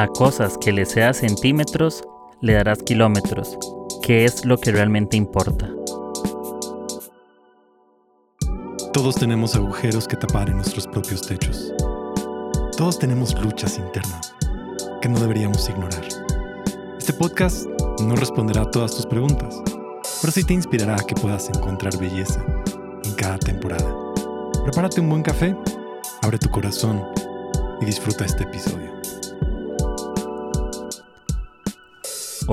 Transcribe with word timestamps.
A 0.00 0.06
cosas 0.06 0.56
que 0.56 0.72
le 0.72 0.86
seas 0.86 1.18
centímetros, 1.18 2.02
le 2.40 2.54
darás 2.54 2.82
kilómetros, 2.82 3.58
¿Qué 4.02 4.24
es 4.24 4.46
lo 4.46 4.56
que 4.56 4.72
realmente 4.72 5.18
importa. 5.18 5.68
Todos 8.94 9.16
tenemos 9.16 9.54
agujeros 9.56 10.08
que 10.08 10.16
tapar 10.16 10.48
en 10.48 10.56
nuestros 10.56 10.86
propios 10.86 11.20
techos. 11.20 11.74
Todos 12.78 12.98
tenemos 12.98 13.38
luchas 13.44 13.76
internas 13.76 14.34
que 15.02 15.10
no 15.10 15.20
deberíamos 15.20 15.68
ignorar. 15.68 16.08
Este 16.98 17.12
podcast 17.12 17.66
no 18.02 18.16
responderá 18.16 18.62
a 18.62 18.70
todas 18.70 18.96
tus 18.96 19.04
preguntas, 19.04 19.60
pero 20.22 20.32
sí 20.32 20.44
te 20.44 20.54
inspirará 20.54 20.94
a 20.94 21.04
que 21.04 21.14
puedas 21.14 21.50
encontrar 21.50 21.98
belleza 21.98 22.42
en 23.04 23.14
cada 23.16 23.36
temporada. 23.36 23.94
Prepárate 24.64 25.02
un 25.02 25.10
buen 25.10 25.22
café, 25.22 25.54
abre 26.22 26.38
tu 26.38 26.48
corazón 26.48 27.04
y 27.82 27.84
disfruta 27.84 28.24
este 28.24 28.44
episodio. 28.44 28.89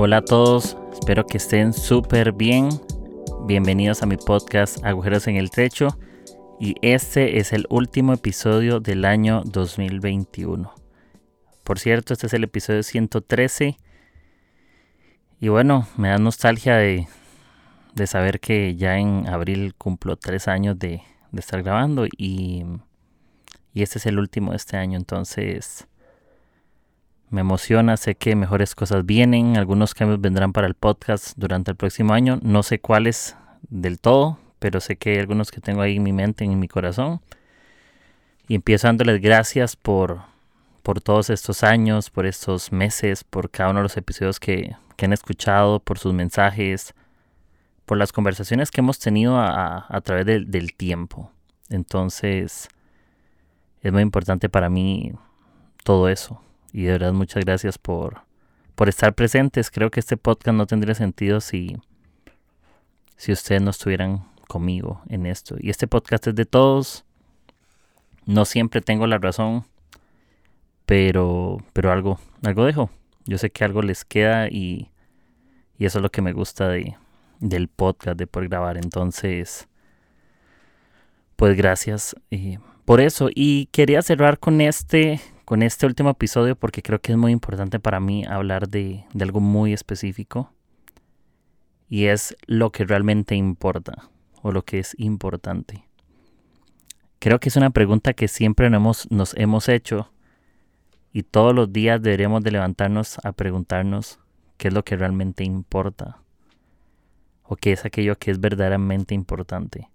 Hola 0.00 0.18
a 0.18 0.24
todos, 0.24 0.76
espero 0.92 1.26
que 1.26 1.38
estén 1.38 1.72
súper 1.72 2.30
bien. 2.30 2.68
Bienvenidos 3.48 4.00
a 4.00 4.06
mi 4.06 4.16
podcast 4.16 4.78
Agujeros 4.84 5.26
en 5.26 5.34
el 5.34 5.50
Techo 5.50 5.88
y 6.60 6.76
este 6.82 7.38
es 7.38 7.52
el 7.52 7.66
último 7.68 8.12
episodio 8.12 8.78
del 8.78 9.04
año 9.04 9.42
2021. 9.44 10.72
Por 11.64 11.80
cierto, 11.80 12.12
este 12.12 12.28
es 12.28 12.32
el 12.32 12.44
episodio 12.44 12.84
113 12.84 13.76
y 15.40 15.48
bueno, 15.48 15.88
me 15.96 16.10
da 16.10 16.18
nostalgia 16.18 16.76
de, 16.76 17.08
saber 18.06 18.38
que 18.38 18.76
ya 18.76 18.98
en 18.98 19.26
abril 19.26 19.74
cumplo 19.74 20.14
tres 20.14 20.46
años 20.46 20.78
de, 20.78 21.02
estar 21.32 21.60
grabando 21.64 22.06
y, 22.06 22.64
y 23.74 23.82
este 23.82 23.98
es 23.98 24.06
el 24.06 24.20
último 24.20 24.52
de 24.52 24.58
este 24.58 24.76
año, 24.76 24.96
entonces 24.96 25.87
me 27.30 27.42
emociona, 27.42 27.96
sé 27.96 28.14
que 28.14 28.34
mejores 28.36 28.74
cosas 28.74 29.04
vienen, 29.04 29.56
algunos 29.56 29.94
cambios 29.94 30.20
vendrán 30.20 30.52
para 30.52 30.66
el 30.66 30.74
podcast 30.74 31.34
durante 31.36 31.70
el 31.70 31.76
próximo 31.76 32.14
año, 32.14 32.38
no 32.42 32.62
sé 32.62 32.80
cuáles 32.80 33.36
del 33.68 34.00
todo, 34.00 34.38
pero 34.58 34.80
sé 34.80 34.96
que 34.96 35.12
hay 35.12 35.18
algunos 35.18 35.50
que 35.50 35.60
tengo 35.60 35.82
ahí 35.82 35.96
en 35.96 36.02
mi 36.02 36.12
mente, 36.12 36.44
en 36.44 36.58
mi 36.58 36.68
corazón. 36.68 37.20
Y 38.48 38.54
empiezo 38.54 38.86
dándoles 38.86 39.20
gracias 39.20 39.76
por, 39.76 40.22
por 40.82 41.00
todos 41.00 41.28
estos 41.30 41.62
años, 41.62 42.10
por 42.10 42.24
estos 42.24 42.72
meses, 42.72 43.24
por 43.24 43.50
cada 43.50 43.70
uno 43.70 43.80
de 43.80 43.84
los 43.84 43.96
episodios 43.96 44.40
que, 44.40 44.74
han 45.00 45.12
escuchado, 45.12 45.78
por 45.78 45.98
sus 45.98 46.12
mensajes, 46.12 46.92
por 47.84 47.98
las 47.98 48.10
conversaciones 48.10 48.70
que 48.70 48.80
hemos 48.80 48.98
tenido 48.98 49.38
a, 49.38 49.86
a 49.88 50.00
través 50.00 50.26
del 50.26 50.74
tiempo. 50.74 51.30
Entonces, 51.68 52.68
es 53.82 53.92
muy 53.92 54.02
importante 54.02 54.48
para 54.48 54.68
mí 54.68 55.12
todo 55.84 56.08
eso. 56.08 56.42
Y 56.72 56.84
de 56.84 56.92
verdad 56.92 57.12
muchas 57.12 57.44
gracias 57.44 57.78
por, 57.78 58.22
por 58.74 58.88
estar 58.88 59.14
presentes. 59.14 59.70
Creo 59.70 59.90
que 59.90 60.00
este 60.00 60.16
podcast 60.16 60.56
no 60.56 60.66
tendría 60.66 60.94
sentido 60.94 61.40
si, 61.40 61.76
si 63.16 63.32
ustedes 63.32 63.62
no 63.62 63.70
estuvieran 63.70 64.24
conmigo 64.48 65.02
en 65.08 65.26
esto. 65.26 65.56
Y 65.58 65.70
este 65.70 65.86
podcast 65.86 66.26
es 66.26 66.34
de 66.34 66.46
todos. 66.46 67.04
No 68.26 68.44
siempre 68.44 68.80
tengo 68.80 69.06
la 69.06 69.18
razón, 69.18 69.64
pero, 70.84 71.58
pero 71.72 71.92
algo, 71.92 72.18
algo 72.44 72.64
dejo. 72.64 72.90
Yo 73.24 73.38
sé 73.38 73.50
que 73.50 73.64
algo 73.64 73.82
les 73.82 74.04
queda 74.04 74.48
y, 74.48 74.90
y 75.78 75.86
eso 75.86 75.98
es 75.98 76.02
lo 76.02 76.10
que 76.10 76.22
me 76.22 76.32
gusta 76.32 76.68
de, 76.68 76.96
del 77.40 77.68
podcast, 77.68 78.18
de 78.18 78.26
poder 78.26 78.48
grabar. 78.48 78.76
Entonces, 78.76 79.68
pues 81.36 81.56
gracias 81.56 82.16
eh, 82.30 82.58
por 82.84 83.00
eso. 83.00 83.28
Y 83.34 83.66
quería 83.66 84.02
cerrar 84.02 84.38
con 84.38 84.60
este, 84.60 85.20
con 85.48 85.62
este 85.62 85.86
último 85.86 86.10
episodio 86.10 86.56
porque 86.56 86.82
creo 86.82 87.00
que 87.00 87.12
es 87.12 87.16
muy 87.16 87.32
importante 87.32 87.80
para 87.80 88.00
mí 88.00 88.22
hablar 88.26 88.68
de, 88.68 89.06
algo 89.18 89.40
muy 89.40 89.72
específico 89.72 90.52
y 91.88 92.04
es 92.04 92.36
lo 92.46 92.70
que 92.70 92.84
realmente 92.84 93.34
importa 93.34 94.10
o 94.42 94.52
lo 94.52 94.62
que 94.66 94.78
es 94.78 94.94
importante. 94.98 95.88
Creo 97.18 97.40
que 97.40 97.48
es 97.48 97.56
una 97.56 97.70
pregunta 97.70 98.12
que 98.12 98.28
siempre 98.28 98.68
nos 98.68 98.76
hemos, 98.76 99.10
nos 99.10 99.34
hemos 99.38 99.70
hecho 99.70 100.12
y 101.14 101.22
todos 101.22 101.54
los 101.54 101.72
días 101.72 102.02
deberemos 102.02 102.44
de 102.44 102.50
levantarnos 102.50 103.16
a 103.24 103.32
preguntarnos 103.32 104.18
qué 104.58 104.68
es 104.68 104.74
lo 104.74 104.84
que 104.84 104.96
realmente 104.96 105.44
importa 105.44 106.20
o 107.42 107.56
qué 107.56 107.72
es 107.72 107.86
aquello 107.86 108.18
que 108.18 108.32
es 108.32 108.38
verdaderamente 108.38 109.14
importante. 109.14 109.88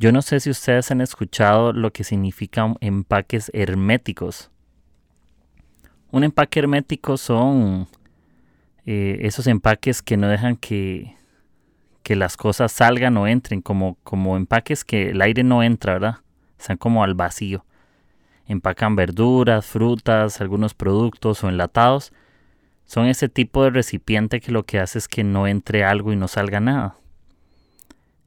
Yo 0.00 0.12
no 0.12 0.22
sé 0.22 0.38
si 0.38 0.48
ustedes 0.48 0.92
han 0.92 1.00
escuchado 1.00 1.72
lo 1.72 1.92
que 1.92 2.04
significan 2.04 2.76
empaques 2.80 3.50
herméticos. 3.52 4.48
Un 6.12 6.22
empaque 6.22 6.60
hermético 6.60 7.16
son 7.16 7.88
eh, 8.86 9.18
esos 9.22 9.48
empaques 9.48 10.00
que 10.00 10.16
no 10.16 10.28
dejan 10.28 10.54
que, 10.54 11.16
que, 12.04 12.14
las 12.14 12.36
cosas 12.36 12.70
salgan 12.70 13.16
o 13.16 13.26
entren, 13.26 13.60
como, 13.60 13.98
como 14.04 14.36
empaques 14.36 14.84
que 14.84 15.10
el 15.10 15.20
aire 15.20 15.42
no 15.42 15.64
entra, 15.64 15.94
¿verdad? 15.94 16.18
Están 16.60 16.76
como 16.76 17.02
al 17.02 17.14
vacío. 17.14 17.64
Empacan 18.46 18.94
verduras, 18.94 19.66
frutas, 19.66 20.40
algunos 20.40 20.74
productos 20.74 21.42
o 21.42 21.48
enlatados. 21.48 22.12
Son 22.86 23.06
ese 23.06 23.28
tipo 23.28 23.64
de 23.64 23.70
recipiente 23.70 24.40
que 24.40 24.52
lo 24.52 24.64
que 24.64 24.78
hace 24.78 24.98
es 24.98 25.08
que 25.08 25.24
no 25.24 25.48
entre 25.48 25.82
algo 25.82 26.12
y 26.12 26.16
no 26.16 26.28
salga 26.28 26.60
nada. 26.60 26.94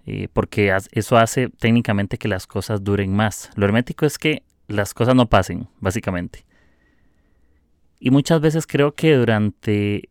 Eh, 0.06 0.28
porque 0.34 0.76
eso 0.92 1.18
hace 1.18 1.50
técnicamente 1.50 2.18
que 2.18 2.28
las 2.28 2.48
cosas 2.48 2.84
duren 2.84 3.16
más. 3.16 3.52
Lo 3.56 3.66
hermético 3.66 4.06
es 4.06 4.18
que 4.18 4.44
las 4.68 4.94
cosas 4.94 5.16
no 5.16 5.28
pasen, 5.28 5.68
básicamente. 5.80 6.46
Y 8.00 8.10
muchas 8.10 8.42
veces 8.42 8.66
creo 8.66 8.94
que 8.94 9.16
durante 9.16 10.10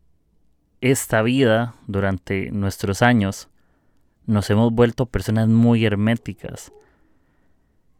esta 0.79 1.21
vida, 1.21 1.75
durante 1.87 2.51
nuestros 2.51 3.01
años, 3.01 3.49
nos 4.25 4.49
hemos 4.49 4.71
vuelto 4.71 5.07
personas 5.07 5.49
muy 5.49 5.85
herméticas. 5.85 6.71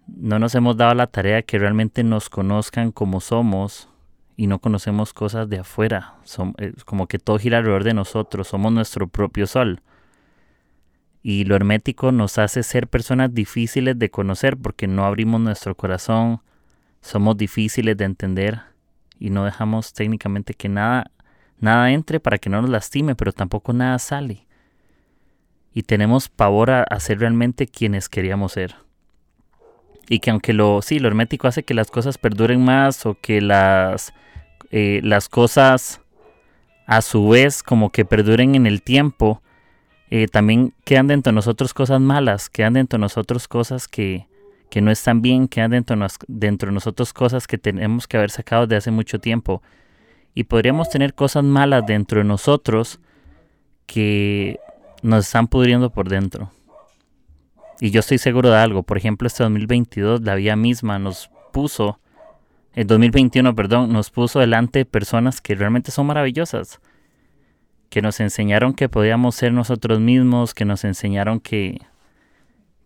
No 0.07 0.39
nos 0.39 0.55
hemos 0.55 0.77
dado 0.77 0.93
la 0.93 1.07
tarea 1.07 1.41
que 1.41 1.59
realmente 1.59 2.03
nos 2.03 2.29
conozcan 2.29 2.91
como 2.91 3.19
somos 3.19 3.89
y 4.37 4.47
no 4.47 4.59
conocemos 4.59 5.13
cosas 5.13 5.49
de 5.49 5.59
afuera. 5.59 6.15
como 6.85 7.07
que 7.07 7.19
todo 7.19 7.37
gira 7.37 7.57
alrededor 7.57 7.83
de 7.83 7.93
nosotros, 7.93 8.47
somos 8.47 8.71
nuestro 8.71 9.07
propio 9.07 9.45
sol. 9.45 9.81
Y 11.23 11.45
lo 11.45 11.55
hermético 11.55 12.11
nos 12.11 12.37
hace 12.37 12.63
ser 12.63 12.87
personas 12.87 13.33
difíciles 13.33 13.97
de 13.99 14.09
conocer 14.09 14.57
porque 14.57 14.87
no 14.87 15.05
abrimos 15.05 15.39
nuestro 15.39 15.75
corazón, 15.75 16.41
somos 17.01 17.37
difíciles 17.37 17.95
de 17.97 18.05
entender 18.05 18.61
y 19.19 19.29
no 19.29 19.45
dejamos 19.45 19.93
técnicamente 19.93 20.55
que 20.55 20.67
nada, 20.67 21.11
nada 21.59 21.91
entre 21.91 22.19
para 22.19 22.39
que 22.39 22.49
no 22.49 22.61
nos 22.61 22.71
lastime, 22.71 23.15
pero 23.15 23.31
tampoco 23.31 23.71
nada 23.71 23.99
sale. 23.99 24.47
Y 25.73 25.83
tenemos 25.83 26.27
pavor 26.27 26.71
a, 26.71 26.99
ser 26.99 27.19
realmente 27.19 27.67
quienes 27.67 28.09
queríamos 28.09 28.53
ser. 28.53 28.75
Y 30.09 30.19
que 30.19 30.31
aunque 30.31 30.53
lo, 30.53 30.81
sí, 30.81 30.99
lo 30.99 31.07
hermético 31.07 31.47
hace 31.47 31.63
que 31.63 31.75
las 31.75 31.91
cosas 31.91 32.17
perduren 32.17 32.65
más 32.65 33.05
o 33.05 33.13
que 33.13 33.41
las, 33.41 34.13
eh, 34.71 35.01
las 35.03 35.29
cosas 35.29 36.01
a 36.87 37.01
su 37.01 37.29
vez 37.29 37.63
como 37.63 37.91
que 37.91 38.05
perduren 38.05 38.55
en 38.55 38.65
el 38.65 38.81
tiempo, 38.81 39.41
eh, 40.13 40.27
también 40.27 40.73
quedan 40.83 41.07
dentro 41.07 41.31
de 41.31 41.35
nosotros 41.35 41.73
cosas 41.73 42.01
malas, 42.01 42.49
quedan 42.49 42.73
dentro 42.73 42.97
de 42.97 43.01
nosotros 43.01 43.47
cosas 43.47 43.87
que, 43.87 44.27
no 44.75 44.91
están 44.91 45.21
bien, 45.21 45.47
quedan 45.47 45.71
dentro, 45.71 45.97
dentro 46.27 46.67
de 46.67 46.73
nosotros 46.73 47.13
cosas 47.13 47.47
que 47.47 47.57
tenemos 47.57 48.07
que 48.07 48.17
haber 48.17 48.29
sacado 48.29 48.67
de 48.67 48.75
hace 48.75 48.91
mucho 48.91 49.19
tiempo. 49.19 49.63
Y 50.35 50.43
podríamos 50.43 50.89
tener 50.89 51.13
cosas 51.13 51.45
malas 51.45 51.85
dentro 51.85 52.19
de 52.19 52.25
nosotros 52.25 52.99
que 53.85 54.59
nos 55.01 55.27
están 55.27 55.47
pudriendo 55.47 55.89
por 55.91 56.09
dentro. 56.09 56.51
Y 57.79 57.91
yo 57.91 58.01
estoy 58.01 58.17
seguro 58.17 58.49
de 58.49 58.57
algo. 58.57 58.83
Por 58.83 58.97
ejemplo, 58.97 59.27
este 59.27 59.43
2022, 59.43 60.21
la 60.23 60.35
vida 60.35 60.57
misma 60.57 60.99
nos 60.99 61.29
puso, 61.53 61.99
el 62.73 62.85
2021, 62.85 63.55
perdón, 63.55 63.93
nos 63.93 64.09
puso 64.09 64.39
delante 64.39 64.83
personas 64.83 65.39
que 65.39 65.55
realmente 65.55 65.89
son 65.89 66.07
maravillosas 66.07 66.81
que 67.91 68.01
nos 68.01 68.21
enseñaron 68.21 68.73
que 68.73 68.87
podíamos 68.87 69.35
ser 69.35 69.51
nosotros 69.51 69.99
mismos, 69.99 70.53
que 70.53 70.63
nos 70.63 70.85
enseñaron 70.85 71.41
que, 71.41 71.81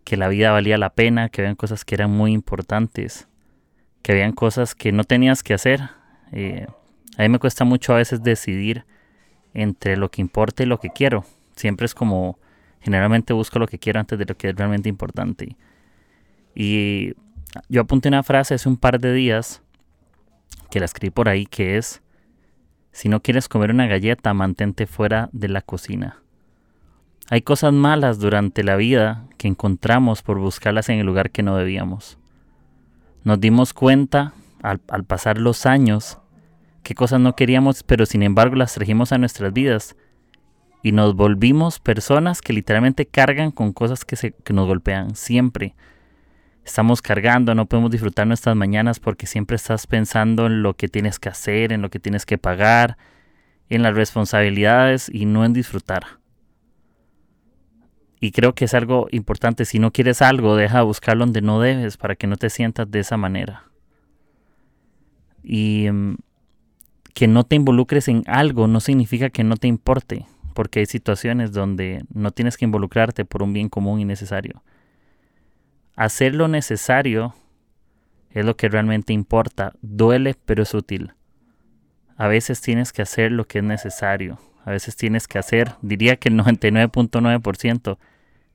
que 0.02 0.16
la 0.16 0.26
vida 0.26 0.50
valía 0.50 0.78
la 0.78 0.90
pena, 0.90 1.28
que 1.28 1.42
habían 1.42 1.54
cosas 1.54 1.84
que 1.84 1.94
eran 1.94 2.10
muy 2.10 2.32
importantes, 2.32 3.28
que 4.02 4.10
habían 4.10 4.32
cosas 4.32 4.74
que 4.74 4.90
no 4.90 5.04
tenías 5.04 5.44
que 5.44 5.54
hacer. 5.54 5.90
Eh, 6.32 6.66
a 7.16 7.22
mí 7.22 7.28
me 7.28 7.38
cuesta 7.38 7.64
mucho 7.64 7.94
a 7.94 7.98
veces 7.98 8.24
decidir 8.24 8.84
entre 9.54 9.96
lo 9.96 10.10
que 10.10 10.20
importa 10.20 10.64
y 10.64 10.66
lo 10.66 10.80
que 10.80 10.90
quiero. 10.90 11.24
Siempre 11.54 11.84
es 11.84 11.94
como, 11.94 12.40
generalmente 12.80 13.32
busco 13.32 13.60
lo 13.60 13.68
que 13.68 13.78
quiero 13.78 14.00
antes 14.00 14.18
de 14.18 14.24
lo 14.24 14.36
que 14.36 14.48
es 14.48 14.56
realmente 14.56 14.88
importante. 14.88 15.56
Y 16.52 17.12
yo 17.68 17.82
apunté 17.82 18.08
una 18.08 18.24
frase 18.24 18.54
hace 18.54 18.68
un 18.68 18.76
par 18.76 18.98
de 18.98 19.12
días, 19.12 19.62
que 20.68 20.80
la 20.80 20.86
escribí 20.86 21.12
por 21.12 21.28
ahí, 21.28 21.46
que 21.46 21.76
es, 21.76 22.02
si 22.96 23.10
no 23.10 23.20
quieres 23.20 23.46
comer 23.46 23.72
una 23.72 23.86
galleta, 23.86 24.32
mantente 24.32 24.86
fuera 24.86 25.28
de 25.32 25.48
la 25.48 25.60
cocina. 25.60 26.22
Hay 27.28 27.42
cosas 27.42 27.74
malas 27.74 28.18
durante 28.18 28.64
la 28.64 28.76
vida 28.76 29.26
que 29.36 29.48
encontramos 29.48 30.22
por 30.22 30.38
buscarlas 30.38 30.88
en 30.88 31.00
el 31.00 31.04
lugar 31.04 31.30
que 31.30 31.42
no 31.42 31.58
debíamos. 31.58 32.16
Nos 33.22 33.38
dimos 33.38 33.74
cuenta, 33.74 34.32
al, 34.62 34.78
pasar 35.04 35.36
los 35.36 35.66
años, 35.66 36.16
qué 36.82 36.94
cosas 36.94 37.20
no 37.20 37.36
queríamos, 37.36 37.82
pero 37.82 38.06
sin 38.06 38.22
embargo 38.22 38.56
las 38.56 38.72
trajimos 38.72 39.12
a 39.12 39.18
nuestras 39.18 39.52
vidas. 39.52 39.94
Y 40.82 40.92
nos 40.92 41.14
volvimos 41.14 41.80
personas 41.80 42.40
que 42.40 42.54
literalmente 42.54 43.04
cargan 43.04 43.50
con 43.50 43.74
cosas 43.74 44.06
que, 44.06 44.16
se, 44.16 44.32
que 44.32 44.54
nos 44.54 44.66
golpean 44.66 45.16
siempre. 45.16 45.74
Estamos 46.66 47.00
cargando, 47.00 47.54
no 47.54 47.66
podemos 47.66 47.92
disfrutar 47.92 48.26
nuestras 48.26 48.56
mañanas 48.56 48.98
porque 48.98 49.28
siempre 49.28 49.54
estás 49.54 49.86
pensando 49.86 50.46
en 50.46 50.64
lo 50.64 50.74
que 50.74 50.88
tienes 50.88 51.20
que 51.20 51.28
hacer, 51.28 51.72
en 51.72 51.80
lo 51.80 51.90
que 51.90 52.00
tienes 52.00 52.26
que 52.26 52.38
pagar, 52.38 52.98
en 53.68 53.82
las 53.82 53.94
responsabilidades 53.94 55.08
y 55.08 55.26
no 55.26 55.44
en 55.44 55.52
disfrutar. 55.52 56.18
Y 58.20 58.32
creo 58.32 58.56
que 58.56 58.64
es 58.64 58.74
algo 58.74 59.06
importante. 59.12 59.64
Si 59.64 59.78
no 59.78 59.92
quieres 59.92 60.20
algo, 60.20 60.56
deja 60.56 60.78
de 60.78 60.84
buscarlo 60.84 61.24
donde 61.24 61.40
no 61.40 61.60
debes 61.60 61.96
para 61.96 62.16
que 62.16 62.26
no 62.26 62.36
te 62.36 62.50
sientas 62.50 62.90
de 62.90 62.98
esa 62.98 63.16
manera. 63.16 63.62
Y 65.44 65.88
mm, 65.88 66.16
que 67.14 67.28
no 67.28 67.44
te 67.44 67.54
involucres 67.54 68.08
en 68.08 68.24
algo 68.26 68.66
no 68.66 68.80
significa 68.80 69.30
que 69.30 69.44
no 69.44 69.56
te 69.56 69.68
importe, 69.68 70.26
porque 70.52 70.80
hay 70.80 70.86
situaciones 70.86 71.52
donde 71.52 72.02
no 72.12 72.32
tienes 72.32 72.56
que 72.56 72.64
involucrarte 72.64 73.24
por 73.24 73.44
un 73.44 73.52
bien 73.52 73.68
común 73.68 74.00
y 74.00 74.04
necesario. 74.04 74.64
Hacer 75.96 76.34
lo 76.34 76.46
necesario 76.46 77.34
es 78.30 78.44
lo 78.44 78.56
que 78.56 78.68
realmente 78.68 79.14
importa. 79.14 79.72
Duele, 79.80 80.36
pero 80.44 80.62
es 80.62 80.74
útil. 80.74 81.14
A 82.16 82.28
veces 82.28 82.60
tienes 82.60 82.92
que 82.92 83.02
hacer 83.02 83.32
lo 83.32 83.46
que 83.46 83.58
es 83.58 83.64
necesario. 83.64 84.38
A 84.64 84.70
veces 84.70 84.96
tienes 84.96 85.26
que 85.26 85.38
hacer, 85.38 85.72
diría 85.80 86.16
que 86.16 86.28
el 86.28 86.34
99.9%, 86.36 87.98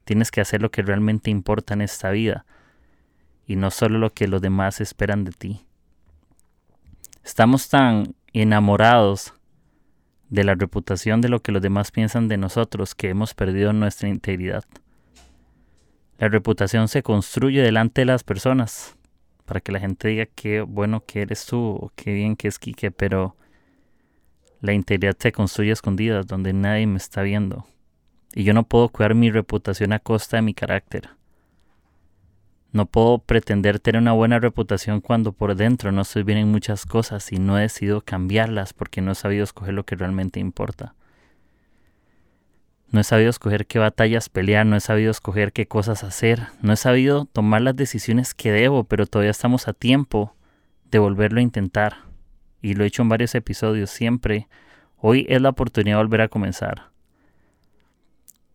tienes 0.04 0.30
que 0.30 0.42
hacer 0.42 0.62
lo 0.62 0.70
que 0.70 0.82
realmente 0.82 1.32
importa 1.32 1.74
en 1.74 1.82
esta 1.82 2.12
vida 2.12 2.46
y 3.48 3.56
no 3.56 3.72
solo 3.72 3.98
lo 3.98 4.14
que 4.14 4.28
los 4.28 4.42
demás 4.42 4.82
esperan 4.82 5.24
de 5.24 5.32
ti. 5.32 5.66
Estamos 7.24 7.70
tan 7.70 8.16
enamorados 8.34 9.34
de 10.30 10.44
la 10.44 10.56
reputación 10.56 11.22
de 11.22 11.30
lo 11.30 11.42
que 11.42 11.52
los 11.52 11.62
demás 11.62 11.92
piensan 11.92 12.28
de 12.28 12.38
nosotros 12.38 12.94
que 12.94 13.10
hemos 13.10 13.34
perdido 13.34 13.74
nuestra 13.74 14.10
integridad. 14.10 14.66
La 16.22 16.30
reputación 16.30 16.88
se 16.88 17.02
construye 17.02 17.64
delante 17.64 18.02
de 18.02 18.06
las 18.06 18.24
personas 18.24 18.96
para 19.46 19.60
que 19.60 19.72
la 19.72 19.80
gente 19.80 20.08
diga 20.08 20.28
qué 20.28 20.62
bueno 20.62 21.04
que 21.04 21.24
eres 21.24 21.48
tú 21.48 21.58
o 21.58 21.92
qué 21.96 22.14
bien 22.14 22.36
que 22.36 22.48
es 22.48 22.60
Quique, 22.60 22.92
pero 22.92 23.36
la 24.60 24.74
integridad 24.74 25.16
se 25.18 25.32
construye 25.32 25.72
a 25.72 25.74
escondidas, 25.74 26.28
donde 26.28 26.54
nadie 26.54 26.86
me 26.86 26.98
está 26.98 27.24
viendo. 27.24 27.66
Y 28.36 28.44
yo 28.44 28.54
no 28.54 28.62
puedo 28.62 28.90
cuidar 28.90 29.16
mi 29.16 29.32
reputación 29.32 29.94
a 29.94 30.00
costa 30.00 30.38
de 30.38 30.44
mi 30.44 30.54
carácter. 30.54 31.10
No 32.72 32.86
puedo 32.86 33.18
pretender 33.18 33.80
tener 33.80 34.00
una 34.00 34.12
buena 34.12 34.38
reputación 34.38 35.02
cuando 35.02 35.32
por 35.32 35.56
dentro 35.56 35.92
no 35.92 36.04
estoy 36.04 36.22
bien 36.22 36.38
en 36.38 36.52
muchas 36.52 36.86
cosas 36.86 37.32
y 37.32 37.40
no 37.40 37.58
he 37.58 37.62
decidido 37.62 38.02
cambiarlas 38.02 38.74
porque 38.74 39.02
no 39.02 39.14
he 39.14 39.16
sabido 39.16 39.44
escoger 39.44 39.74
lo 39.74 39.88
que 39.88 39.96
realmente 39.96 40.40
importa. 40.40 40.94
No 42.92 43.00
he 43.00 43.04
sabido 43.06 43.30
escoger 43.30 43.68
qué 43.68 43.80
batallas 43.80 44.28
pelear, 44.28 44.66
no 44.66 44.76
he 44.76 44.82
sabido 44.82 45.12
escoger 45.12 45.54
qué 45.54 45.66
cosas 45.66 46.04
hacer, 46.04 46.48
no 46.62 46.74
he 46.74 46.78
sabido 46.78 47.26
tomar 47.26 47.62
las 47.62 47.76
decisiones 47.76 48.34
que 48.34 48.52
debo, 48.52 48.84
pero 48.84 49.08
todavía 49.08 49.32
estamos 49.32 49.70
a 49.70 49.74
tiempo 49.74 50.36
de 50.92 51.00
volverlo 51.00 51.40
a 51.40 51.44
intentar 51.44 52.12
y 52.62 52.74
lo 52.74 52.84
he 52.84 52.88
hecho 52.88 53.02
en 53.02 53.10
varios 53.10 53.34
episodios 53.34 53.90
siempre, 53.90 54.48
hoy 54.98 55.26
es 55.30 55.42
la 55.42 55.50
oportunidad 55.50 55.98
de 55.98 56.04
volver 56.04 56.22
a 56.22 56.28
comenzar. 56.28 56.92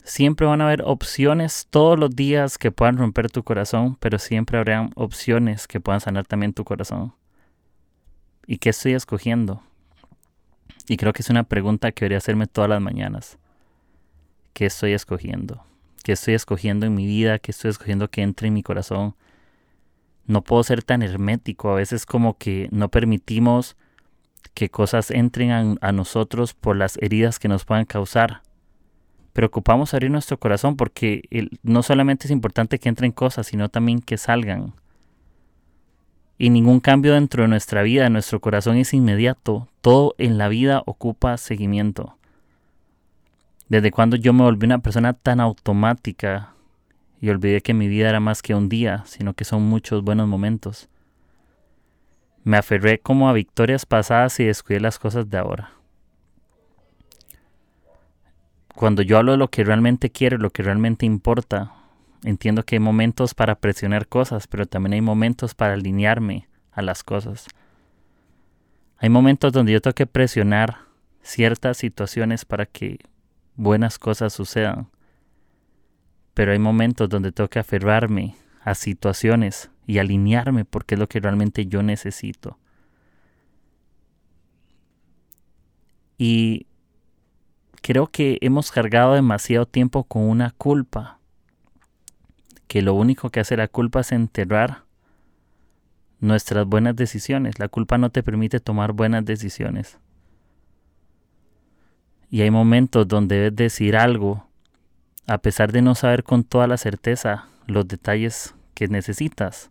Siempre 0.05 0.47
van 0.47 0.61
a 0.61 0.67
haber 0.67 0.83
opciones 0.83 1.67
todos 1.69 1.99
los 1.99 2.15
días 2.15 2.59
que 2.59 2.71
puedan 2.71 2.97
romper 2.97 3.31
tu 3.31 3.43
corazón, 3.43 3.97
pero 3.99 4.19
siempre 4.19 4.59
habrán 4.59 4.91
opciones 4.95 5.67
que 5.67 5.81
puedan 5.81 6.01
sanar 6.01 6.27
también 6.27 6.53
tu 6.53 6.63
corazón. 6.63 7.13
¿Y 8.47 8.59
qué 8.59 8.69
estoy 8.69 8.93
escogiendo? 8.93 9.63
Y 10.87 10.97
creo 10.97 11.13
que 11.13 11.23
es 11.23 11.31
una 11.31 11.43
pregunta 11.43 11.91
que 11.91 12.05
debería 12.05 12.19
hacerme 12.19 12.47
todas 12.47 12.71
las 12.71 12.81
mañanas. 12.81 13.39
¿Qué 14.57 14.65
estoy 14.65 14.95
escogiendo? 14.95 15.63
¿Qué 16.03 16.13
estoy 16.13 16.33
escogiendo 16.33 16.87
en 16.87 16.95
mi 16.95 17.05
vida? 17.05 17.39
¿Qué 17.39 17.51
estoy 17.51 17.69
escogiendo 17.69 18.09
que 18.09 18.23
entre 18.23 18.49
en 18.49 18.55
mi 18.55 18.63
corazón? 18.63 19.15
No 20.25 20.41
puedo 20.41 20.63
ser 20.63 20.83
tan 20.83 21.03
hermético. 21.03 21.71
A 21.71 21.75
veces 21.75 22.07
como 22.07 22.39
que 22.39 22.71
no 22.73 22.89
permitimos 22.89 23.77
que 24.55 24.71
cosas 24.71 25.11
entren 25.11 25.77
a, 25.83 25.93
nosotros 25.93 26.55
por 26.55 26.75
las 26.75 26.97
heridas 27.03 27.39
que 27.39 27.49
nos 27.49 27.67
puedan 27.67 27.85
causar. 27.85 28.41
Preocupamos 29.35 29.93
abrir 29.93 30.11
nuestro 30.11 30.39
corazón 30.39 30.79
porque 30.79 31.51
no 31.63 31.83
solamente 31.83 32.27
es 32.27 32.31
importante 32.31 32.79
que 32.79 32.89
entren 32.89 33.13
cosas, 33.13 33.49
sino 33.49 33.69
también 33.69 34.01
que 34.01 34.17
salgan. 34.17 34.73
Y 36.39 36.49
ningún 36.49 36.81
cambio 36.81 37.13
dentro 37.13 37.43
de 37.43 37.49
nuestra 37.51 37.83
vida, 37.83 38.05
de 38.05 38.11
nuestro 38.11 38.41
corazón 38.41 38.79
es 38.79 38.95
inmediato. 38.95 39.69
Todo 39.83 40.15
en 40.17 40.39
la 40.39 40.49
vida 40.49 40.83
ocupa 40.87 41.37
seguimiento. 41.37 42.17
Desde 43.69 43.91
cuando 43.91 44.17
yo 44.17 44.33
me 44.33 44.45
volví 44.45 44.67
una 44.67 44.79
persona 44.79 45.13
tan 45.13 45.41
automática 45.41 46.53
y 47.21 47.31
olvidé 47.31 47.63
que 47.63 47.75
mi 47.75 47.89
vida 47.89 48.09
era 48.09 48.21
más 48.21 48.43
que 48.43 48.55
un 48.55 48.69
día, 48.69 49.03
sino 49.07 49.35
que 49.35 49.45
son 49.45 49.63
muchos 49.63 50.03
buenos 50.05 50.29
momentos. 50.29 50.89
Me 52.45 52.57
aferré 52.57 53.01
como 53.01 53.29
a 53.29 53.33
victorias 53.33 53.85
pasadas 53.85 54.39
y 54.39 54.45
descuidé 54.45 54.79
las 54.79 55.01
cosas 55.01 55.29
de 55.29 55.39
ahora. 55.39 55.73
Cuando 58.77 59.03
yo 59.03 59.19
hablo 59.19 59.33
de 59.33 59.39
lo 59.39 59.49
que 59.49 59.65
realmente 59.65 60.11
quiero, 60.11 60.39
lo 60.39 60.51
que 60.51 60.63
realmente 60.63 61.07
importa, 61.07 61.73
entiendo 62.23 62.63
que 62.63 62.77
hay 62.77 62.81
momentos 62.81 63.35
para 63.35 63.57
presionar 63.57 64.07
cosas, 64.07 64.47
pero 64.47 64.67
también 64.67 64.93
hay 64.93 65.01
momentos 65.01 65.55
para 65.55 65.75
alinearme 65.75 66.47
a 66.71 66.83
las 66.83 67.03
cosas. 67.03 67.49
Hay 68.99 69.09
momentos 69.09 69.53
donde 69.53 69.73
yo 69.73 69.81
tengo 69.81 69.95
que 69.95 70.07
presionar 70.07 70.77
ciertas 71.23 71.79
situaciones 71.79 72.45
para 72.45 72.67
que 72.67 72.99
buenas 73.57 73.99
cosas 73.99 74.33
sucedan. 74.33 74.89
Pero 76.35 76.53
hay 76.53 76.59
momentos 76.59 77.09
donde 77.09 77.33
tengo 77.33 77.49
que 77.49 77.59
aferrarme 77.59 78.37
a 78.63 78.75
situaciones 78.75 79.71
y 79.87 79.99
alinearme 79.99 80.65
porque 80.65 80.95
es 80.95 80.99
lo 80.99 81.09
que 81.09 81.21
realmente 81.21 81.67
yo 81.67 81.83
necesito. 81.83 82.59
Y 86.19 86.67
creo 87.83 88.09
que 88.09 88.39
hemos 88.41 88.71
cargado 88.71 89.15
demasiado 89.15 89.67
tiempo 89.67 90.05
con 90.05 90.23
una 90.23 90.51
culpa, 90.53 91.21
que 92.67 92.83
lo 92.83 92.95
único 92.95 93.31
que 93.31 93.41
hace 93.41 93.57
la 93.57 93.69
culpa 93.69 94.01
es 94.01 94.13
enterrar 94.13 94.85
nuestras 96.21 96.67
buenas 96.67 96.97
decisiones. 96.97 97.59
La 97.59 97.69
culpa 97.69 97.99
no 97.99 98.11
te 98.11 98.23
permite 98.23 98.61
tomar 98.61 98.93
buenas 98.93 99.25
decisiones. 99.25 99.99
Y 102.31 102.43
hay 102.43 102.51
momentos 102.51 103.07
donde 103.07 103.37
debes 103.37 103.57
decir 103.57 103.97
algo, 103.97 104.47
a 105.27 105.39
pesar 105.39 105.73
de 105.73 105.83
no 105.83 105.95
saber 105.95 106.25
con 106.25 106.45
toda 106.45 106.67
la 106.67 106.77
certeza 106.77 107.47
los 107.67 107.87
detalles 107.87 108.55
que 108.75 108.89
necesitas. 108.89 109.71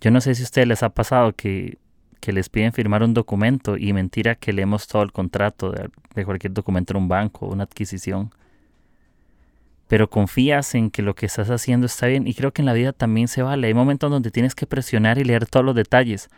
Yo 0.00 0.10
no 0.10 0.20
sé 0.20 0.34
si 0.34 0.42
a 0.42 0.44
ustedes 0.44 0.66
les 0.66 0.82
ha 0.82 0.88
pasado 0.88 1.32
que, 1.32 1.78
les 2.26 2.48
piden 2.48 2.72
firmar 2.72 3.02
un 3.02 3.12
documento 3.12 3.76
y 3.76 3.92
mentira 3.92 4.34
que 4.34 4.52
leemos 4.52 4.86
todo 4.86 5.02
el 5.02 5.12
contrato 5.12 5.72
de, 5.72 6.24
cualquier 6.24 6.52
documento 6.52 6.92
en 6.92 7.02
un 7.02 7.08
banco, 7.08 7.46
una 7.46 7.64
adquisición. 7.64 8.32
Pero 9.88 10.08
confías 10.08 10.74
en 10.74 10.90
que 10.90 11.02
lo 11.02 11.14
que 11.14 11.26
estás 11.26 11.50
haciendo 11.50 11.86
está 11.86 12.06
bien 12.06 12.26
y 12.26 12.34
creo 12.34 12.52
que 12.52 12.62
en 12.62 12.66
la 12.66 12.72
vida 12.72 12.92
también 12.92 13.28
se 13.28 13.42
vale. 13.42 13.66
Hay 13.66 13.74
momentos 13.74 14.10
donde 14.10 14.30
tienes 14.30 14.54
que 14.54 14.66
presionar 14.66 15.18
y 15.18 15.24
leer 15.24 15.46
todos 15.46 15.66
los 15.66 15.74
detalles, 15.74 16.30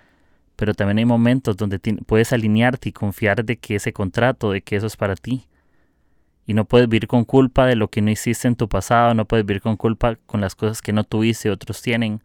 pero 0.62 0.75
también 0.75 0.99
hay 0.99 1.04
momentos 1.04 1.57
donde 1.57 1.81
puedes 2.07 2.33
alinearte 2.33 2.90
y 2.90 2.92
confiar 2.92 3.45
de 3.45 3.57
que 3.57 3.75
ese 3.75 3.92
contrato, 3.92 4.52
de 4.52 4.62
que 4.62 4.76
eso 4.76 4.87
es 4.87 4.97
para 4.97 5.16
ti. 5.16 5.49
Y 6.47 6.54
no 6.54 6.66
puedes 6.66 6.88
vivir 6.88 7.09
con 7.09 7.25
culpa 7.25 7.66
de 7.66 7.75
lo 7.75 7.88
que 7.88 8.00
no 8.00 8.12
hiciste 8.12 8.47
en 8.47 8.54
tu 8.54 8.69
pasado, 8.69 9.12
no 9.12 9.25
puedes 9.25 9.45
vivir 9.45 9.61
con 9.61 9.76
culpa 9.76 10.14
con 10.25 10.40
las 10.40 10.54
cosas 10.54 10.81
que 10.81 10.92
no 10.92 11.02
tuviste, 11.02 11.50
otros 11.50 11.83
tienen. 11.83 12.23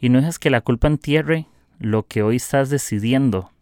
Y 0.00 0.08
no 0.08 0.18
es 0.18 0.40
que 0.40 0.50
la 0.50 0.62
culpa 0.62 0.88
entierre 0.88 1.46
lo 1.78 2.08
que 2.08 2.24
hoy 2.24 2.34
estás 2.34 2.70
decidiendo. 2.70 3.52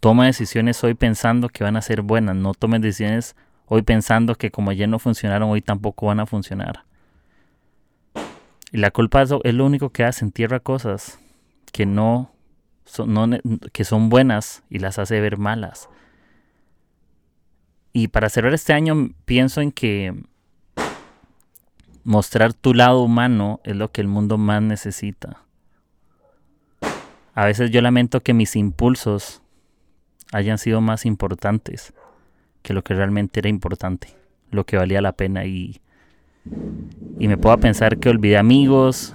Toma 0.00 0.26
decisiones 0.26 0.84
hoy 0.84 0.92
pensando 0.92 1.48
que 1.48 1.64
van 1.64 1.78
a 1.78 1.80
ser 1.80 2.02
buenas, 2.02 2.36
no 2.36 2.52
tomes 2.52 2.82
decisiones 2.82 3.36
hoy 3.68 3.80
pensando 3.80 4.34
que 4.34 4.50
como 4.50 4.70
ayer 4.70 4.86
no 4.86 4.98
funcionaron, 4.98 5.48
hoy 5.48 5.62
tampoco 5.62 6.08
van 6.08 6.20
a 6.20 6.26
funcionar. 6.26 6.84
Y 8.70 8.76
la 8.76 8.90
culpa 8.90 9.22
es 9.22 9.30
lo, 9.30 9.64
único 9.64 9.88
que 9.88 10.04
hace, 10.04 10.26
entierra 10.26 10.60
cosas 10.60 11.18
que 11.72 11.86
no 11.86 12.33
son, 12.84 13.40
que 13.72 13.84
son 13.84 14.08
buenas 14.08 14.62
y 14.70 14.78
las 14.78 14.98
hace 14.98 15.20
ver 15.20 15.38
malas. 15.38 15.88
Y 17.92 18.08
para 18.08 18.28
cerrar 18.28 18.54
este 18.54 18.72
año 18.72 19.10
pienso 19.24 19.60
en 19.60 19.70
que 19.70 20.14
mostrar 22.02 22.52
tu 22.52 22.74
lado 22.74 23.00
humano 23.02 23.60
es 23.64 23.76
lo 23.76 23.90
que 23.90 24.00
el 24.00 24.08
mundo 24.08 24.36
más 24.38 24.62
necesita. 24.62 25.42
A 27.34 27.46
veces 27.46 27.70
yo 27.70 27.80
lamento 27.80 28.20
que 28.20 28.34
mis 28.34 28.56
impulsos 28.56 29.42
hayan 30.32 30.58
sido 30.58 30.80
más 30.80 31.06
importantes 31.06 31.94
que 32.62 32.72
lo 32.72 32.82
que 32.82 32.94
realmente 32.94 33.40
era 33.40 33.48
importante, 33.48 34.08
lo 34.50 34.64
que 34.64 34.76
valía 34.76 35.02
la 35.02 35.12
pena 35.12 35.44
y, 35.44 35.80
y 37.18 37.28
me 37.28 37.36
puedo 37.36 37.58
pensar 37.58 37.98
que 37.98 38.08
olvidé 38.08 38.38
amigos 38.38 39.14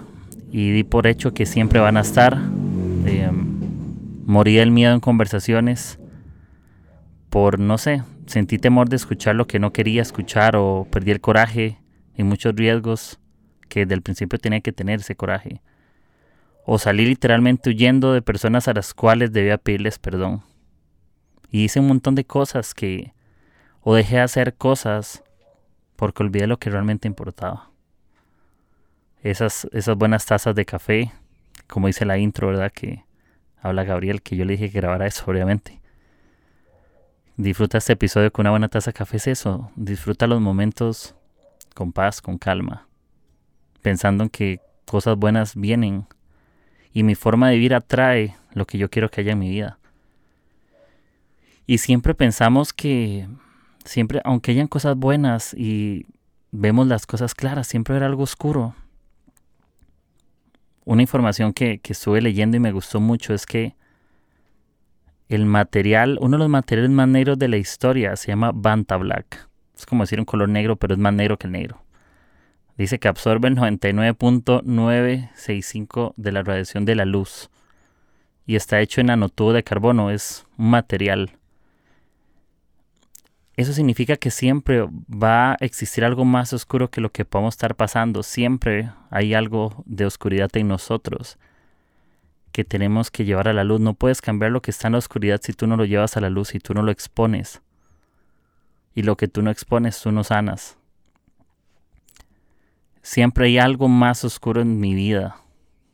y 0.51 0.71
di 0.71 0.83
por 0.83 1.07
hecho 1.07 1.33
que 1.33 1.45
siempre 1.45 1.79
van 1.79 1.97
a 1.97 2.01
estar. 2.01 2.37
Em, 3.05 3.48
Morí 4.29 4.57
del 4.57 4.69
miedo 4.69 4.93
en 4.93 4.99
conversaciones 4.99 5.97
por, 7.31 7.57
no 7.57 7.79
sé, 7.79 8.03
sentí 8.27 8.59
temor 8.59 8.87
de 8.87 8.95
escuchar 8.95 9.33
lo 9.33 9.47
que 9.47 9.57
no 9.57 9.73
quería 9.73 10.03
escuchar 10.03 10.55
o 10.55 10.85
perdí 10.91 11.09
el 11.09 11.19
coraje 11.19 11.79
en 12.13 12.27
muchos 12.27 12.53
riesgos 12.53 13.19
que 13.69 13.79
desde 13.79 13.95
el 13.95 14.03
principio 14.03 14.37
tenía 14.37 14.61
que 14.61 14.71
tener 14.71 14.99
ese 14.99 15.15
coraje. 15.15 15.63
O 16.63 16.77
salí 16.77 17.07
literalmente 17.07 17.71
huyendo 17.71 18.13
de 18.13 18.21
personas 18.21 18.67
a 18.67 18.73
las 18.75 18.93
cuales 18.93 19.33
debía 19.33 19.57
pedirles 19.57 19.97
perdón. 19.97 20.43
Y 21.49 21.63
hice 21.63 21.79
un 21.79 21.87
montón 21.87 22.13
de 22.13 22.23
cosas 22.23 22.75
que... 22.75 23.13
O 23.81 23.95
dejé 23.95 24.17
de 24.17 24.21
hacer 24.21 24.53
cosas 24.53 25.23
porque 25.95 26.21
olvidé 26.21 26.45
lo 26.45 26.59
que 26.59 26.69
realmente 26.69 27.07
importaba. 27.07 27.71
Esas, 29.23 29.67
esas 29.71 29.97
buenas 29.97 30.27
tazas 30.27 30.53
de 30.53 30.65
café, 30.65 31.11
como 31.65 31.87
dice 31.87 32.05
la 32.05 32.19
intro, 32.19 32.49
¿verdad? 32.49 32.71
Que 32.71 33.08
habla 33.61 33.83
Gabriel, 33.83 34.21
que 34.21 34.35
yo 34.35 34.45
le 34.45 34.53
dije 34.53 34.71
que 34.71 34.79
grabara 34.79 35.07
eso, 35.07 35.23
obviamente. 35.27 35.79
Disfruta 37.37 37.77
este 37.77 37.93
episodio 37.93 38.31
con 38.31 38.43
una 38.43 38.51
buena 38.51 38.67
taza 38.67 38.91
de 38.91 38.97
café, 38.97 39.17
es 39.17 39.27
eso. 39.27 39.71
Disfruta 39.75 40.27
los 40.27 40.41
momentos 40.41 41.15
con 41.73 41.93
paz, 41.93 42.21
con 42.21 42.37
calma. 42.37 42.87
Pensando 43.81 44.25
en 44.25 44.29
que 44.29 44.59
cosas 44.85 45.15
buenas 45.15 45.55
vienen. 45.55 46.05
Y 46.91 47.03
mi 47.03 47.15
forma 47.15 47.49
de 47.49 47.55
vivir 47.55 47.73
atrae 47.75 48.35
lo 48.53 48.65
que 48.65 48.77
yo 48.77 48.89
quiero 48.89 49.09
que 49.09 49.21
haya 49.21 49.33
en 49.33 49.39
mi 49.39 49.49
vida. 49.49 49.79
Y 51.65 51.77
siempre 51.77 52.15
pensamos 52.15 52.73
que, 52.73 53.27
siempre, 53.85 54.21
aunque 54.25 54.51
hayan 54.51 54.67
cosas 54.67 54.97
buenas 54.97 55.53
y 55.53 56.07
vemos 56.51 56.87
las 56.87 57.05
cosas 57.05 57.35
claras, 57.35 57.67
siempre 57.67 57.95
habrá 57.95 58.07
algo 58.07 58.23
oscuro. 58.23 58.73
Una 60.89 61.03
información 61.03 61.53
que, 61.53 61.77
que 61.77 61.93
estuve 61.93 62.19
leyendo 62.19 62.57
y 62.57 62.59
me 62.59 62.71
gustó 62.71 62.99
mucho 62.99 63.35
es 63.35 63.45
que 63.45 63.75
el 65.27 65.45
material, 65.45 66.17
uno 66.19 66.37
de 66.37 66.39
los 66.39 66.49
materiales 66.49 66.89
más 66.89 67.07
negros 67.07 67.37
de 67.37 67.47
la 67.47 67.57
historia 67.57 68.15
se 68.15 68.29
llama 68.29 68.51
Banta 68.55 68.97
Black. 68.97 69.47
Es 69.77 69.85
como 69.85 70.01
decir 70.01 70.17
un 70.17 70.25
color 70.25 70.49
negro, 70.49 70.77
pero 70.77 70.95
es 70.95 70.99
más 70.99 71.13
negro 71.13 71.37
que 71.37 71.45
el 71.45 71.53
negro. 71.53 71.83
Dice 72.75 72.97
que 72.97 73.07
absorbe 73.07 73.49
el 73.49 73.55
99.965 73.55 76.15
de 76.17 76.31
la 76.31 76.41
radiación 76.41 76.85
de 76.85 76.95
la 76.95 77.05
luz. 77.05 77.51
Y 78.47 78.55
está 78.55 78.81
hecho 78.81 78.99
en 78.99 79.07
nanotubo 79.07 79.53
de 79.53 79.63
carbono, 79.63 80.09
es 80.09 80.47
un 80.57 80.71
material. 80.71 81.38
Eso 83.59 83.73
significa 83.73 84.15
que 84.15 84.31
siempre 84.31 84.87
va 85.09 85.51
a 85.51 85.57
existir 85.59 86.05
algo 86.05 86.23
más 86.23 86.53
oscuro 86.53 86.89
que 86.89 87.01
lo 87.01 87.11
que 87.11 87.25
podemos 87.25 87.55
estar 87.55 87.75
pasando. 87.75 88.23
Siempre 88.23 88.89
hay 89.09 89.33
algo 89.33 89.83
de 89.85 90.05
oscuridad 90.05 90.49
en 90.53 90.69
nosotros 90.69 91.37
que 92.53 92.63
tenemos 92.63 93.11
que 93.11 93.25
llevar 93.25 93.49
a 93.49 93.53
la 93.53 93.65
luz. 93.65 93.81
No 93.81 93.95
puedes 93.95 94.21
cambiar 94.21 94.53
lo 94.53 94.61
que 94.61 94.71
está 94.71 94.87
en 94.87 94.93
la 94.93 94.99
oscuridad 94.99 95.41
si 95.43 95.51
tú 95.51 95.67
no 95.67 95.75
lo 95.75 95.83
llevas 95.83 96.15
a 96.15 96.21
la 96.21 96.29
luz, 96.29 96.55
y 96.55 96.59
tú 96.59 96.73
no 96.73 96.83
lo 96.83 96.89
expones. 96.89 97.61
Y 98.95 99.03
lo 99.03 99.17
que 99.17 99.27
tú 99.27 99.41
no 99.41 99.51
expones, 99.51 99.99
tú 99.99 100.13
no 100.13 100.23
sanas. 100.23 100.77
Siempre 103.01 103.47
hay 103.47 103.57
algo 103.57 103.89
más 103.89 104.23
oscuro 104.23 104.61
en 104.61 104.79
mi 104.79 104.93
vida. 104.93 105.35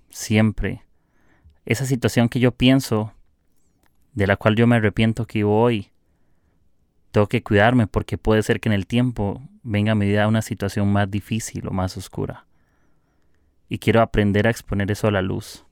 Siempre. 0.09 0.83
Esa 1.65 1.87
situación 1.87 2.29
que 2.29 2.39
yo 2.39 2.51
pienso, 2.51 3.11
de 4.13 4.27
la 4.27 4.35
cual 4.35 4.55
yo 4.55 4.67
me 4.67 4.75
arrepiento 4.75 5.25
que 5.25 5.43
hoy, 5.43 5.89
tengo 7.15 7.27
que 7.27 7.43
cuidarme 7.43 7.87
porque 7.87 8.17
puede 8.17 8.43
ser 8.43 8.59
que 8.59 8.67
en 8.67 8.73
el 8.73 8.87
tiempo 8.87 9.41
venga 9.63 9.93
a 9.93 9.95
mi 9.95 10.05
vida 10.05 10.27
una 10.27 10.41
situación 10.41 10.91
más 10.91 11.09
difícil 11.09 11.65
o 11.65 11.71
más 11.71 11.95
oscura. 11.95 12.45
Y 13.69 13.77
quiero 13.77 14.01
aprender 14.01 14.47
a 14.47 14.49
exponer 14.49 14.91
eso 14.91 15.07
a 15.07 15.11
la 15.11 15.21
luz. 15.21 15.63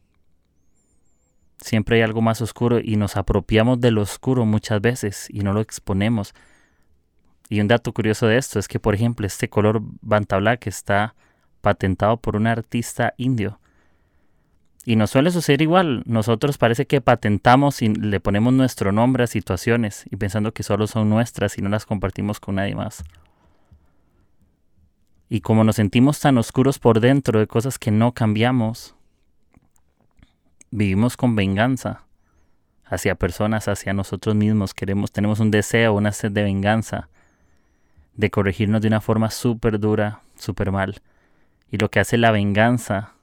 Siempre 1.58 1.98
hay 1.98 2.02
algo 2.02 2.22
más 2.22 2.42
oscuro 2.42 2.80
y 2.80 2.96
nos 2.96 3.18
apropiamos 3.18 3.82
del 3.82 3.98
oscuro 3.98 4.46
muchas 4.46 4.80
veces 4.80 5.28
y 5.30 5.42
no 5.42 5.52
lo 5.52 5.60
exponemos. 5.60 6.34
Y 7.50 7.60
un 7.60 7.68
dato 7.68 7.92
curioso 7.92 8.28
de 8.28 8.38
esto 8.38 8.58
es 8.58 8.70
que, 8.70 8.80
por 8.80 8.96
ejemplo, 8.96 9.28
este 9.28 9.50
color 9.50 9.82
Banta 10.00 10.38
Black 10.38 10.68
está 10.68 11.14
patentado 11.60 12.16
por 12.16 12.38
un 12.38 12.48
artista 12.48 13.16
indio. 13.18 13.60
Y 14.86 14.96
nos 14.98 15.12
suele 15.12 15.32
suceder 15.32 15.62
igual. 15.62 16.04
Nosotros 16.06 16.58
parece 16.58 16.86
que 16.86 17.00
patentamos 17.00 17.82
y 17.82 17.90
le 17.90 18.20
ponemos 18.20 18.54
nuestro 18.54 18.92
nombre 18.92 19.24
a 19.24 19.28
situaciones 19.28 20.06
y 20.12 20.18
pensando 20.18 20.54
que 20.54 20.64
solo 20.64 20.88
son 20.88 21.10
nuestras 21.10 21.58
y 21.58 21.62
no 21.62 21.70
las 21.70 21.86
compartimos 21.86 22.40
con 22.40 22.56
nadie 22.56 22.76
más. 22.76 23.04
Y 25.30 25.42
como 25.42 25.64
nos 25.64 25.78
sentimos 25.78 26.20
tan 26.20 26.38
oscuros 26.38 26.80
por 26.80 27.00
dentro 27.00 27.40
de 27.40 27.48
cosas 27.48 27.80
que 27.80 27.92
no 27.92 28.12
cambiamos, 28.12 28.96
vivimos 30.70 31.16
con 31.16 31.36
venganza 31.36 32.04
hacia 32.86 33.16
personas, 33.16 33.68
hacia 33.68 33.94
nosotros 33.94 34.36
mismos. 34.36 34.74
Queremos, 34.74 35.12
tenemos 35.12 35.40
un 35.40 35.50
deseo, 35.50 35.94
una 35.94 36.12
sed 36.12 36.32
de 36.32 36.44
venganza, 36.44 37.10
de 38.16 38.30
corregirnos 38.30 38.82
de 38.82 38.90
una 38.90 39.02
forma 39.02 39.32
súper 39.32 39.80
dura, 39.80 40.22
súper 40.36 40.72
mal. 40.72 41.02
Y 41.72 41.78
lo 41.78 41.90
que 41.90 42.02
hace 42.02 42.18
la 42.18 42.32
venganza 42.32 43.14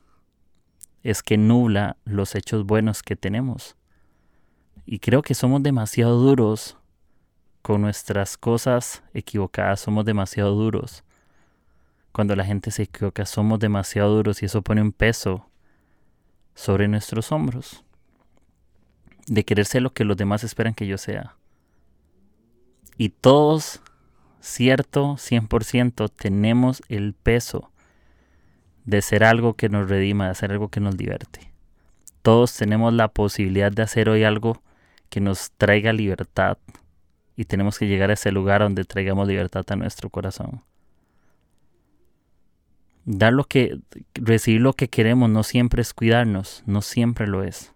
es 1.03 1.23
que 1.23 1.37
nubla 1.37 1.97
los 2.05 2.35
hechos 2.35 2.65
buenos 2.65 3.03
que 3.03 3.17
tenemos. 3.17 3.77
Y 4.87 4.99
creo 4.99 5.23
que 5.23 5.35
somos 5.35 5.63
demasiado 5.63 6.19
duros 6.19 6.77
con 7.63 7.83
nuestras 7.83 8.37
cosas 8.37 9.03
equivocadas, 9.15 9.81
somos 9.81 10.05
demasiado 10.05 10.55
duros. 10.55 11.05
Cuando 12.13 12.35
la 12.35 12.45
gente 12.45 12.71
se 12.71 12.85
equivoca, 12.85 13.25
somos 13.25 13.61
demasiado 13.61 14.15
duros 14.15 14.43
y 14.43 14.47
eso 14.47 14.63
pone 14.63 14.83
un 14.83 14.93
peso 14.93 15.47
sobre 16.55 16.89
nuestros 16.89 17.33
hombros, 17.33 17.85
de 19.27 19.45
querer 19.45 19.65
ser 19.65 19.83
lo 19.83 19.93
que 19.93 20.05
los 20.05 20.17
demás 20.17 20.45
esperan 20.45 20.75
que 20.75 20.87
yo 20.87 20.99
sea. 20.99 21.37
Y 22.97 23.11
todos, 23.11 23.81
cierto, 24.41 25.15
100%, 25.15 26.11
tenemos 26.15 26.83
el 26.89 27.15
peso 27.15 27.71
de 28.91 29.03
ser 29.03 29.23
algo 29.23 29.55
que 29.55 29.69
nos 29.69 29.89
redima, 29.89 30.25
de 30.25 30.31
hacer 30.33 30.51
algo 30.51 30.69
que 30.69 30.81
nos 30.81 30.97
divierte. 30.97 31.53
Todos 32.23 32.57
tenemos 32.57 32.93
la 32.93 33.09
posibilidad 33.09 33.71
de 33.71 33.83
hacer 33.83 34.09
hoy 34.09 34.25
algo 34.25 34.63
que 35.09 35.21
nos 35.21 35.53
traiga 35.53 35.93
libertad 35.93 36.59
y 37.37 37.45
tenemos 37.45 37.79
que 37.79 37.87
llegar 37.87 38.11
a 38.11 38.15
ese 38.15 38.33
lugar 38.33 38.63
donde 38.63 38.85
traigamos 38.85 39.29
libertad 39.29 39.65
a 39.69 39.77
nuestro 39.77 40.11
corazón. 40.11 40.63
Dar 43.05 43.33
lo 43.33 43.45
que, 43.45 43.79
recibir 44.15 44.61
lo 44.61 44.73
que 44.73 44.89
queremos 44.89 45.31
no 45.31 45.45
siempre 45.45 45.83
es 45.83 45.95
cuidarnos, 45.95 46.65
no 46.67 46.83
siempre 46.83 47.29
lo 47.29 47.45
es. 47.45 47.73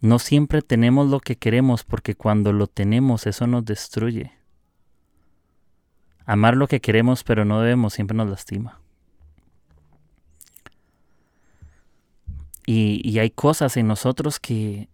No 0.00 0.18
siempre 0.18 0.62
tenemos 0.62 1.08
lo 1.08 1.20
que 1.20 1.36
queremos 1.36 1.84
porque 1.84 2.14
cuando 2.16 2.52
lo 2.52 2.66
tenemos 2.66 3.26
eso 3.26 3.46
nos 3.46 3.64
destruye. 3.64 4.37
Amar 6.28 6.58
lo 6.58 6.68
que 6.68 6.82
queremos 6.82 7.24
pero 7.24 7.46
no 7.46 7.62
debemos 7.62 7.94
siempre 7.94 8.14
nos 8.14 8.28
lastima. 8.28 8.78
Y, 12.66 13.00
y 13.02 13.18
hay 13.18 13.30
cosas 13.30 13.78
en 13.78 13.88
nosotros 13.88 14.38
que, 14.38 14.90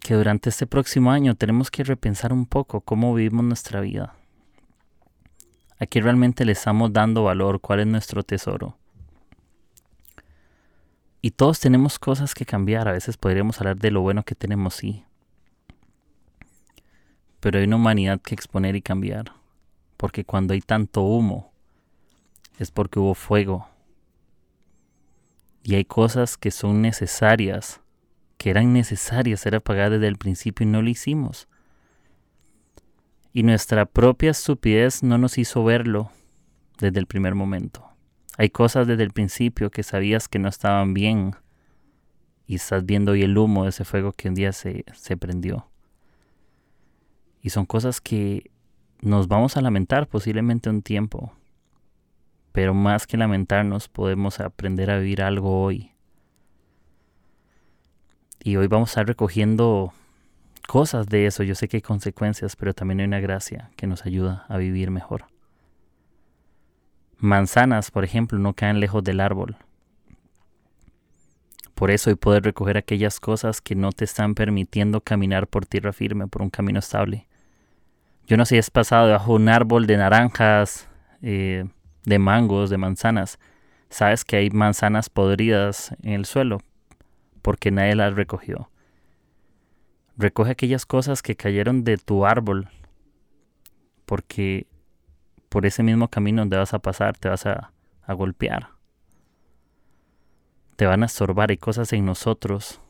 que 0.00 0.14
durante 0.14 0.50
este 0.50 0.66
próximo 0.66 1.12
año 1.12 1.36
tenemos 1.36 1.70
que 1.70 1.84
repensar 1.84 2.32
un 2.32 2.46
poco 2.46 2.80
cómo 2.80 3.14
vivimos 3.14 3.44
nuestra 3.44 3.80
vida. 3.80 4.16
Aquí 5.78 6.00
realmente 6.00 6.44
le 6.44 6.50
estamos 6.50 6.92
dando 6.92 7.22
valor, 7.22 7.60
cuál 7.60 7.78
es 7.78 7.86
nuestro 7.86 8.24
tesoro. 8.24 8.76
Y 11.20 11.30
todos 11.30 11.60
tenemos 11.60 12.00
cosas 12.00 12.34
que 12.34 12.44
cambiar. 12.44 12.88
A 12.88 12.92
veces 12.92 13.16
podríamos 13.16 13.60
hablar 13.60 13.76
de 13.76 13.92
lo 13.92 14.00
bueno 14.00 14.24
que 14.24 14.34
tenemos, 14.34 14.74
sí. 14.74 15.04
Pero 17.38 17.60
hay 17.60 17.66
una 17.66 17.76
humanidad 17.76 18.20
que 18.20 18.34
exponer 18.34 18.74
y 18.74 18.82
cambiar. 18.82 19.41
Porque 20.02 20.24
cuando 20.24 20.52
hay 20.52 20.60
tanto 20.60 21.02
humo, 21.02 21.52
es 22.58 22.72
porque 22.72 22.98
hubo 22.98 23.14
fuego. 23.14 23.68
Y 25.62 25.76
hay 25.76 25.84
cosas 25.84 26.36
que 26.36 26.50
son 26.50 26.82
necesarias, 26.82 27.80
que 28.36 28.50
eran 28.50 28.72
necesarias 28.72 29.38
ser 29.38 29.54
apagadas 29.54 29.92
desde 29.92 30.08
el 30.08 30.18
principio 30.18 30.66
y 30.66 30.70
no 30.70 30.82
lo 30.82 30.90
hicimos 30.90 31.46
y 33.32 33.42
nuestra 33.42 33.86
propia 33.86 34.30
estupidez 34.30 35.02
no 35.02 35.16
nos 35.18 35.38
hizo 35.38 35.64
verlo 35.64 36.10
desde 36.78 36.98
el 36.98 37.06
primer 37.06 37.34
momento. 37.34 37.88
Hay 38.36 38.50
cosas 38.50 38.86
desde 38.86 39.02
el 39.02 39.12
principio 39.12 39.70
que 39.70 39.82
sabías 39.82 40.28
que 40.28 40.38
no 40.38 40.48
estaban 40.48 40.94
bien 40.94 41.34
y 42.46 42.56
estás 42.56 42.84
viendo 42.84 43.12
hoy 43.12 43.22
el 43.22 43.38
humo 43.38 43.64
de 43.64 43.70
ese 43.70 43.84
fuego 43.84 44.12
que 44.12 44.28
un 44.28 44.34
día 44.34 44.52
se, 44.52 44.84
se 44.94 45.16
prendió. 45.16 45.68
Y 47.40 47.50
son 47.50 47.64
cosas 47.64 48.00
que 48.00 48.50
nos 49.02 49.26
vamos 49.26 49.56
a 49.56 49.60
lamentar 49.60 50.06
posiblemente 50.06 50.70
un 50.70 50.80
tiempo, 50.80 51.32
pero 52.52 52.72
más 52.72 53.06
que 53.06 53.16
lamentarnos 53.16 53.88
podemos 53.88 54.38
aprender 54.38 54.90
a 54.90 54.98
vivir 54.98 55.22
algo 55.22 55.62
hoy. 55.62 55.90
Y 58.44 58.56
hoy 58.56 58.68
vamos 58.68 58.90
a 58.90 58.92
estar 58.92 59.06
recogiendo 59.06 59.92
cosas 60.68 61.08
de 61.08 61.26
eso. 61.26 61.42
Yo 61.42 61.56
sé 61.56 61.68
que 61.68 61.78
hay 61.78 61.82
consecuencias, 61.82 62.54
pero 62.54 62.74
también 62.74 63.00
hay 63.00 63.06
una 63.06 63.20
gracia 63.20 63.70
que 63.76 63.88
nos 63.88 64.06
ayuda 64.06 64.46
a 64.48 64.56
vivir 64.56 64.90
mejor. 64.90 65.26
Manzanas, 67.18 67.90
por 67.90 68.04
ejemplo, 68.04 68.38
no 68.38 68.54
caen 68.54 68.80
lejos 68.80 69.02
del 69.02 69.20
árbol. 69.20 69.56
Por 71.74 71.90
eso 71.90 72.10
hoy 72.10 72.16
poder 72.16 72.44
recoger 72.44 72.76
aquellas 72.76 73.18
cosas 73.18 73.60
que 73.60 73.74
no 73.74 73.90
te 73.90 74.04
están 74.04 74.34
permitiendo 74.34 75.00
caminar 75.00 75.48
por 75.48 75.66
tierra 75.66 75.92
firme, 75.92 76.28
por 76.28 76.42
un 76.42 76.50
camino 76.50 76.78
estable. 76.78 77.26
Yo 78.32 78.38
no 78.38 78.46
sé 78.46 78.54
si 78.54 78.58
has 78.60 78.70
pasado 78.70 79.08
debajo 79.08 79.32
de 79.32 79.42
un 79.42 79.48
árbol 79.50 79.86
de 79.86 79.98
naranjas, 79.98 80.88
eh, 81.20 81.66
de 82.06 82.18
mangos, 82.18 82.70
de 82.70 82.78
manzanas. 82.78 83.38
Sabes 83.90 84.24
que 84.24 84.36
hay 84.36 84.48
manzanas 84.48 85.10
podridas 85.10 85.94
en 86.02 86.14
el 86.14 86.24
suelo 86.24 86.62
porque 87.42 87.70
nadie 87.70 87.94
las 87.94 88.14
recogió. 88.14 88.70
Recoge 90.16 90.52
aquellas 90.52 90.86
cosas 90.86 91.20
que 91.20 91.36
cayeron 91.36 91.84
de 91.84 91.98
tu 91.98 92.24
árbol 92.24 92.70
porque 94.06 94.66
por 95.50 95.66
ese 95.66 95.82
mismo 95.82 96.08
camino 96.08 96.40
donde 96.40 96.56
vas 96.56 96.72
a 96.72 96.78
pasar 96.78 97.18
te 97.18 97.28
vas 97.28 97.44
a, 97.44 97.72
a 98.02 98.14
golpear. 98.14 98.68
Te 100.76 100.86
van 100.86 101.02
a 101.02 101.06
estorbar. 101.06 101.50
Hay 101.50 101.58
cosas 101.58 101.92
en 101.92 102.06
nosotros 102.06 102.80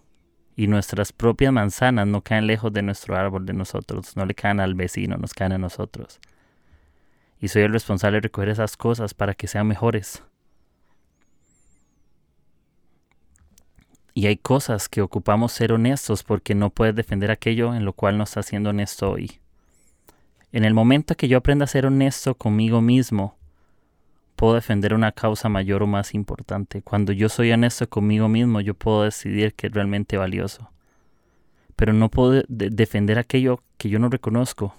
y 0.57 0.67
nuestras 0.67 1.13
propias 1.13 1.53
manzanas 1.53 2.07
no 2.07 2.21
caen 2.21 2.47
lejos 2.47 2.73
de 2.73 2.83
nuestro 2.83 3.17
árbol, 3.17 3.47
de 3.47 3.53
nosotros, 3.53 4.17
no 4.17 4.27
le 4.27 4.35
caen 4.35 4.61
al 4.61 4.75
vecino, 4.75 5.17
nos 5.17 5.35
caen 5.35 5.53
a 5.53 5.59
nosotros. 5.59 6.21
Y 7.41 7.49
soy 7.49 7.63
el 7.63 7.73
responsable 7.73 8.19
de 8.19 8.23
recoger 8.23 8.51
esas 8.51 8.77
cosas 8.77 9.15
para 9.15 9.35
que 9.35 9.49
sean 9.49 9.67
mejores. 9.67 10.23
Y 14.15 14.27
hay 14.27 14.37
cosas 14.37 14.89
que 14.89 15.01
ocupamos 15.01 15.53
ser 15.53 15.73
honestos 15.73 16.23
porque 16.23 16.55
no 16.55 16.71
puedes 16.71 16.95
defender 16.95 17.31
aquello 17.31 17.75
en 17.75 17.85
lo 17.85 17.95
cual 17.95 18.19
no 18.19 18.25
estás 18.25 18.47
siendo 18.47 18.71
honesto 18.71 19.11
hoy. 19.11 19.41
En 20.53 20.65
el 20.65 20.75
momento 20.75 21.17
que 21.17 21.29
yo 21.29 21.39
aprenda 21.39 21.65
a 21.65 21.69
ser 21.69 21.87
honesto 21.87 22.35
conmigo 22.35 22.83
mismo, 22.83 23.39
puedo 24.43 24.55
defender 24.57 24.93
una 24.93 25.13
causa 25.13 25.49
mayor 25.49 25.85
o 25.85 25.87
más 25.87 26.15
importante. 26.15 26.83
Cuando 26.83 27.13
yo 27.13 27.29
soy 27.29 27.53
honesto 27.53 27.89
conmigo 27.89 28.27
mismo, 28.27 28.61
yo 28.61 28.75
puedo 28.75 29.05
decidir 29.05 29.55
que 29.55 29.69
es 29.69 29.73
realmente 29.73 30.17
valioso. 30.17 30.73
Pero 31.77 31.93
no 31.93 32.11
puedo 32.11 32.43
defender 32.49 33.21
aquello 33.21 33.63
que 33.79 33.89
yo 33.89 34.01
no 34.01 34.09
reconozco, 34.09 34.75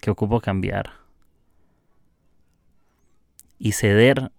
que 0.00 0.10
ocupo 0.10 0.40
cambiar. 0.40 0.90
Y 3.60 3.70
ceder 3.70 4.32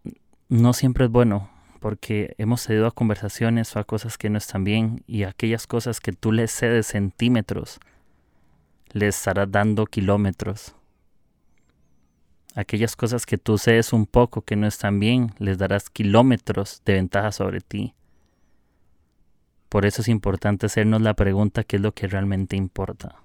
no 0.49 0.73
siempre 0.73 1.05
es 1.05 1.11
bueno, 1.11 1.49
porque 1.79 2.35
hemos 2.37 2.61
cedido 2.61 2.87
a 2.87 2.91
conversaciones 2.91 3.73
o 3.73 3.79
a 3.79 3.85
cosas 3.85 4.17
que 4.17 4.29
no 4.29 4.37
están 4.37 4.65
bien 4.65 5.01
y 5.07 5.23
aquellas 5.23 5.65
cosas 5.65 6.01
que 6.01 6.11
tú 6.11 6.33
le 6.33 6.49
cedes 6.49 6.87
centímetros, 6.87 7.79
les 8.91 9.15
estarás 9.15 9.49
dando 9.49 9.85
kilómetros 9.85 10.75
aquellas 12.55 12.95
cosas 12.95 13.25
que 13.25 13.37
tú 13.37 13.57
cedes 13.57 13.93
un 13.93 14.05
poco 14.05 14.41
que 14.41 14.55
no 14.55 14.65
están 14.65 14.99
bien, 14.99 15.33
les 15.37 15.57
darás 15.57 15.89
kilómetros 15.89 16.81
de 16.85 16.93
ventaja 16.93 17.31
sobre 17.31 17.59
ti. 17.59 17.93
Por 19.69 19.85
eso 19.85 20.01
es 20.01 20.07
importante 20.07 20.65
hacernos 20.65 21.01
la 21.01 21.13
pregunta 21.15 21.65
qué 21.65 21.75
es 21.75 21.81
lo 21.81 21.91
que 21.93 22.07
realmente 22.07 22.55
importa. 22.55 23.17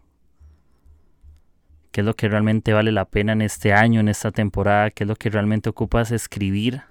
¿Qué 1.92 2.00
es 2.00 2.04
lo 2.04 2.14
que 2.14 2.28
realmente 2.28 2.72
vale 2.72 2.92
la 2.92 3.04
pena 3.04 3.32
en 3.32 3.42
este 3.42 3.72
año, 3.72 4.00
en 4.00 4.08
esta 4.08 4.32
temporada? 4.32 4.90
¿Qué 4.90 5.04
es 5.04 5.08
lo 5.08 5.16
que 5.16 5.30
realmente 5.30 5.70
ocupas 5.70 6.10
escribir? 6.10 6.82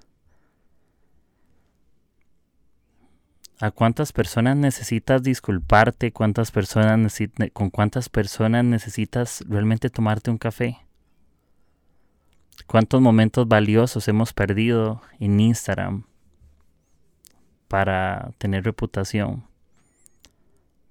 ¿A 3.62 3.72
cuántas 3.72 4.14
personas 4.14 4.56
necesitas 4.56 5.24
disculparte? 5.24 6.14
¿Cuántas 6.14 6.52
personas 6.52 7.18
¿Con 7.52 7.70
cuántas 7.70 8.08
personas 8.08 8.64
necesitas 8.64 9.44
realmente 9.48 9.90
tomarte 9.90 10.32
un 10.32 10.38
café? 10.38 10.89
¿Cuántos 12.70 13.02
momentos 13.02 13.48
valiosos 13.48 14.08
hemos 14.10 14.32
perdido 14.32 15.02
en 15.20 15.40
Instagram 15.40 16.04
para 17.68 18.32
tener 18.38 18.64
reputación? 18.64 19.44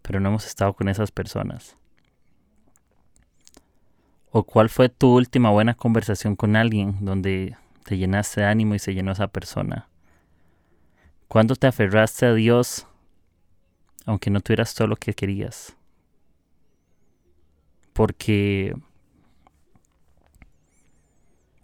Pero 0.02 0.18
no 0.18 0.30
hemos 0.30 0.44
estado 0.44 0.73
con 0.73 0.88
esas 0.88 1.12
personas. 1.12 1.76
¿O 4.32 4.43
cuál 4.43 4.71
fue 4.71 4.88
tu 4.88 5.14
última 5.14 5.50
buena 5.50 5.75
conversación 5.75 6.34
con 6.34 6.56
alguien 6.56 6.97
donde 7.04 7.56
te 7.84 7.97
llenaste 7.97 8.41
de 8.41 8.49
ánimo 8.49 8.75
y 8.75 8.80
se 8.80 8.93
llenó 8.93 9.12
esa 9.12 9.28
persona? 9.28 9.88
¿Cuándo 11.28 11.54
te 11.54 11.69
aferraste 11.69 12.26
a 12.26 12.34
Dios 12.34 12.88
aunque 14.04 14.30
no 14.30 14.41
tuvieras 14.41 14.75
todo 14.75 14.88
lo 14.88 14.97
que 14.97 15.14
querías? 15.14 15.76
Porque 17.93 18.75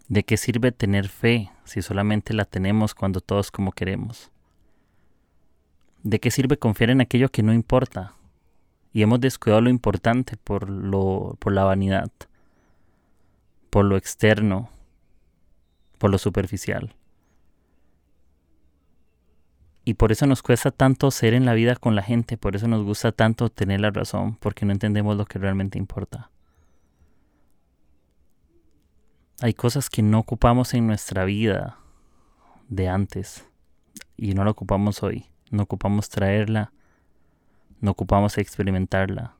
¿De 0.07 0.23
qué 0.23 0.37
sirve 0.37 0.71
tener 0.71 1.07
fe 1.07 1.49
si 1.63 1.81
solamente 1.81 2.33
la 2.35 2.45
tenemos 2.45 2.93
cuando 2.93 3.21
todos 3.21 3.49
como 3.49 3.71
queremos? 3.71 4.29
¿De 6.03 6.19
qué 6.19 6.29
sirve 6.29 6.57
confiar 6.57 6.91
en 6.91 7.01
aquello 7.01 7.29
que 7.29 7.41
no 7.41 7.53
importa? 7.53 8.13
Y 8.93 9.01
hemos 9.01 9.19
descuidado 9.19 9.61
lo 9.61 9.71
importante 9.71 10.37
por, 10.37 10.69
lo, 10.69 11.35
por 11.39 11.53
la 11.53 11.63
vanidad, 11.63 12.11
por 13.71 13.85
lo 13.85 13.97
externo, 13.97 14.69
por 15.97 16.11
lo 16.11 16.19
superficial. 16.19 16.93
Y 19.85 19.95
por 19.95 20.11
eso 20.11 20.27
nos 20.27 20.43
cuesta 20.43 20.69
tanto 20.69 21.09
ser 21.09 21.33
en 21.33 21.45
la 21.45 21.53
vida 21.53 21.75
con 21.75 21.95
la 21.95 22.03
gente, 22.03 22.37
por 22.37 22.55
eso 22.55 22.67
nos 22.67 22.83
gusta 22.83 23.11
tanto 23.11 23.49
tener 23.49 23.81
la 23.81 23.89
razón, 23.89 24.35
porque 24.35 24.65
no 24.65 24.71
entendemos 24.71 25.17
lo 25.17 25.25
que 25.25 25.39
realmente 25.39 25.79
importa. 25.79 26.29
Hay 29.41 29.53
cosas 29.53 29.89
que 29.89 30.01
no 30.01 30.19
ocupamos 30.19 30.73
en 30.73 30.87
nuestra 30.87 31.25
vida 31.25 31.77
de 32.69 32.87
antes 32.87 33.45
y 34.15 34.33
no 34.33 34.43
la 34.43 34.51
ocupamos 34.51 35.03
hoy. 35.03 35.25
No 35.51 35.63
ocupamos 35.63 36.09
traerla, 36.09 36.71
no 37.81 37.91
ocupamos 37.91 38.37
experimentarla. 38.37 39.35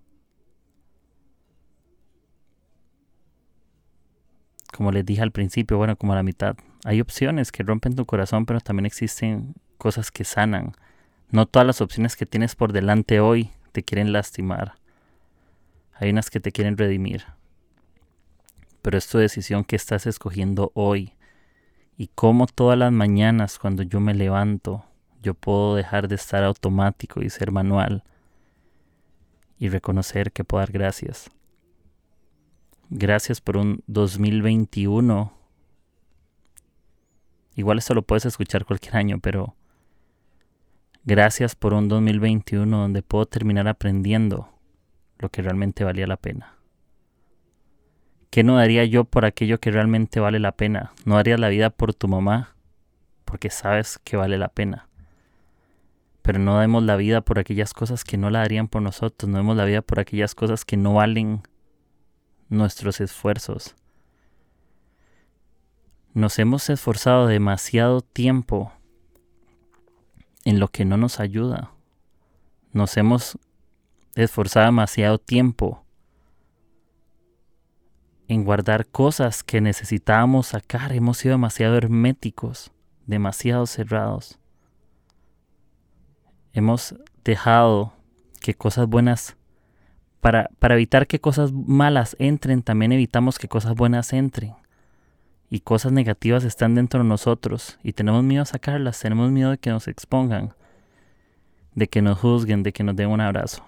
Como 4.71 4.91
les 4.91 5.05
dije 5.05 5.21
al 5.21 5.31
principio, 5.31 5.77
bueno, 5.77 5.95
como 5.95 6.13
a 6.13 6.17
la 6.17 6.23
mitad, 6.23 6.57
hay 6.83 6.99
opciones 6.99 7.51
que 7.51 7.63
rompen 7.63 7.95
tu 7.95 8.05
corazón, 8.05 8.45
pero 8.45 8.59
también 8.59 8.85
existen 8.85 9.55
cosas 9.77 10.11
que 10.11 10.25
sanan. 10.25 10.73
No 11.31 11.45
todas 11.45 11.65
las 11.65 11.81
opciones 11.81 12.15
que 12.15 12.25
tienes 12.25 12.55
por 12.55 12.73
delante 12.73 13.19
hoy 13.19 13.51
te 13.71 13.83
quieren 13.83 14.11
lastimar. 14.11 14.75
Hay 15.93 16.09
unas 16.09 16.29
que 16.29 16.41
te 16.41 16.51
quieren 16.51 16.77
redimir 16.77 17.23
pero 18.85 18.99
es 18.99 19.07
tu 19.07 19.17
decisión 19.17 19.63
que 19.63 19.75
estás 19.75 20.05
escogiendo 20.05 20.71
hoy. 20.75 21.15
Y 21.97 22.09
como 22.09 22.45
todas 22.45 22.77
las 22.77 22.91
mañanas 22.91 23.57
cuando 23.57 23.81
yo 23.81 23.99
me 23.99 24.13
levanto, 24.13 24.85
yo 25.23 25.33
puedo 25.33 25.75
dejar 25.75 26.07
de 26.07 26.13
estar 26.13 26.43
automático 26.43 27.23
y 27.23 27.31
ser 27.31 27.51
manual 27.51 28.03
y 29.57 29.69
reconocer 29.69 30.31
que 30.31 30.43
puedo 30.43 30.59
dar 30.59 30.71
gracias. 30.71 31.31
Gracias 32.91 33.41
por 33.41 33.57
un 33.57 33.83
2021. 33.87 35.33
Igual 37.55 37.79
esto 37.79 37.95
lo 37.95 38.03
puedes 38.03 38.27
escuchar 38.27 38.65
cualquier 38.65 38.97
año, 38.97 39.19
pero 39.19 39.55
gracias 41.05 41.55
por 41.55 41.73
un 41.73 41.87
2021 41.87 42.81
donde 42.81 43.01
puedo 43.01 43.25
terminar 43.25 43.67
aprendiendo 43.67 44.47
lo 45.17 45.29
que 45.29 45.41
realmente 45.41 45.83
valía 45.83 46.05
la 46.05 46.17
pena. 46.17 46.54
¿Qué 48.35 48.43
no 48.43 48.57
daría 48.57 48.83
yo 48.83 49.05
por 49.05 49.23
aquello 49.23 49.61
que 49.61 49.71
realmente 49.71 50.19
vale 50.19 50.39
la 50.39 50.51
pena? 50.51 50.91
No 51.05 51.15
darías 51.15 51.39
la 51.39 51.47
vida 51.47 51.69
por 51.69 51.93
tu 51.93 52.09
mamá, 52.09 52.53
porque 53.23 53.49
sabes 53.49 53.97
que 54.03 54.17
vale 54.17 54.37
la 54.37 54.49
pena. 54.49 54.89
Pero 56.21 56.39
no 56.39 56.59
demos 56.59 56.83
la 56.83 56.97
vida 56.97 57.21
por 57.21 57.39
aquellas 57.39 57.73
cosas 57.73 58.03
que 58.03 58.17
no 58.17 58.29
la 58.29 58.39
darían 58.39 58.67
por 58.67 58.81
nosotros, 58.81 59.29
no 59.29 59.37
demos 59.37 59.55
la 59.55 59.63
vida 59.63 59.81
por 59.81 60.01
aquellas 60.01 60.35
cosas 60.35 60.65
que 60.65 60.75
no 60.75 60.95
valen 60.95 61.43
nuestros 62.49 62.99
esfuerzos. 62.99 63.73
Nos 66.13 66.37
hemos 66.37 66.69
esforzado 66.69 67.27
demasiado 67.27 68.01
tiempo 68.01 68.73
en 70.43 70.59
lo 70.59 70.67
que 70.67 70.83
no 70.83 70.97
nos 70.97 71.21
ayuda. 71.21 71.71
Nos 72.73 72.97
hemos 72.97 73.37
esforzado 74.15 74.65
demasiado 74.65 75.19
tiempo 75.19 75.84
en 78.27 78.43
guardar 78.43 78.87
cosas 78.87 79.43
que 79.43 79.61
necesitábamos 79.61 80.47
sacar. 80.47 80.93
Hemos 80.93 81.17
sido 81.17 81.33
demasiado 81.33 81.77
herméticos, 81.77 82.71
demasiado 83.05 83.65
cerrados. 83.65 84.39
Hemos 86.53 86.95
dejado 87.23 87.93
que 88.39 88.53
cosas 88.53 88.87
buenas, 88.87 89.35
para, 90.21 90.49
para 90.59 90.75
evitar 90.75 91.07
que 91.07 91.19
cosas 91.19 91.51
malas 91.51 92.15
entren, 92.19 92.61
también 92.61 92.91
evitamos 92.91 93.37
que 93.37 93.47
cosas 93.47 93.75
buenas 93.75 94.13
entren. 94.13 94.53
Y 95.49 95.59
cosas 95.59 95.91
negativas 95.91 96.43
están 96.43 96.73
dentro 96.73 97.03
de 97.03 97.09
nosotros 97.09 97.77
y 97.83 97.93
tenemos 97.93 98.23
miedo 98.23 98.41
a 98.41 98.45
sacarlas, 98.45 98.99
tenemos 98.99 99.31
miedo 99.31 99.51
de 99.51 99.57
que 99.59 99.69
nos 99.69 99.87
expongan, 99.87 100.53
de 101.75 101.87
que 101.87 102.01
nos 102.01 102.19
juzguen, 102.19 102.63
de 102.63 102.73
que 102.73 102.83
nos 102.83 102.95
den 102.95 103.09
un 103.09 103.21
abrazo. 103.21 103.63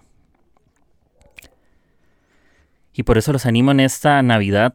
Y 2.97 3.03
por 3.03 3.19
eso 3.19 3.31
los 3.31 3.45
animo 3.45 3.69
en 3.69 3.79
esta 3.79 4.23
Navidad, 4.23 4.73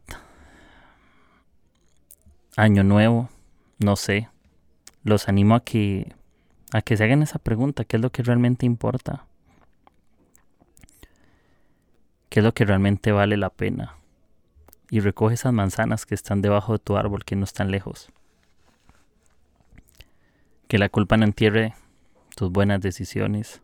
Año 2.56 2.84
Nuevo, 2.84 3.28
no 3.80 3.96
sé, 3.96 4.28
los 5.02 5.28
animo 5.28 5.56
a 5.56 5.64
que 5.64 6.14
a 6.72 6.82
que 6.82 6.96
se 6.96 7.02
hagan 7.02 7.24
esa 7.24 7.40
pregunta, 7.40 7.84
¿qué 7.84 7.96
es 7.96 8.00
lo 8.00 8.10
que 8.10 8.22
realmente 8.22 8.64
importa? 8.64 9.26
¿Qué 12.28 12.38
es 12.38 12.44
lo 12.44 12.54
que 12.54 12.64
realmente 12.64 13.10
vale 13.10 13.36
la 13.36 13.50
pena? 13.50 13.96
Y 14.88 15.00
recoge 15.00 15.34
esas 15.34 15.52
manzanas 15.52 16.06
que 16.06 16.14
están 16.14 16.42
debajo 16.42 16.74
de 16.74 16.78
tu 16.78 16.96
árbol, 16.96 17.24
que 17.24 17.34
no 17.34 17.42
están 17.42 17.72
lejos. 17.72 18.08
Que 20.68 20.78
la 20.78 20.88
culpa 20.88 21.16
no 21.16 21.24
entierre 21.24 21.74
tus 22.36 22.52
buenas 22.52 22.80
decisiones. 22.80 23.62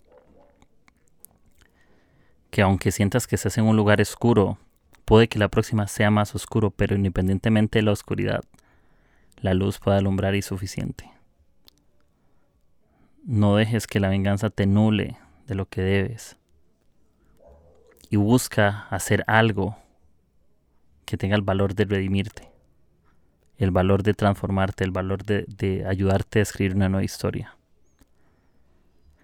Que 2.51 2.63
aunque 2.63 2.93
sientas 2.93 3.27
que 3.27 3.37
estás 3.37 3.59
en 3.59 3.65
un 3.65 3.77
lugar 3.77 4.01
oscuro, 4.01 4.59
puede 5.05 5.29
que 5.29 5.39
la 5.39 5.49
próxima 5.49 5.87
sea 5.87 6.11
más 6.11 6.35
oscuro, 6.35 6.71
pero 6.71 6.97
independientemente 6.97 7.79
de 7.79 7.83
la 7.83 7.93
oscuridad, 7.93 8.43
la 9.37 9.55
luz 9.55 9.79
pueda 9.79 9.99
alumbrar 9.99 10.35
y 10.35 10.43
suficiente. 10.43 11.11
No 13.25 13.57
dejes 13.57 13.87
que 13.87 14.01
la 14.01 14.09
venganza 14.09 14.51
te 14.51 14.67
nule 14.67 15.17
de 15.47 15.55
lo 15.55 15.67
que 15.67 15.83
debes 15.83 16.39
y 18.11 18.17
busca 18.17 18.87
hacer 18.91 19.25
algo 19.27 19.77
que 21.05 21.17
tenga 21.17 21.37
el 21.37 21.43
valor 21.43 21.75
de 21.75 21.85
redimirte, 21.85 22.51
el 23.57 23.71
valor 23.71 24.03
de 24.03 24.15
transformarte, 24.15 24.85
el 24.85 24.91
valor 24.91 25.25
de, 25.25 25.85
ayudarte 25.87 26.39
a 26.39 26.43
escribir 26.43 26.77
una 26.77 26.89
nueva 26.89 27.05
historia. 27.05 27.57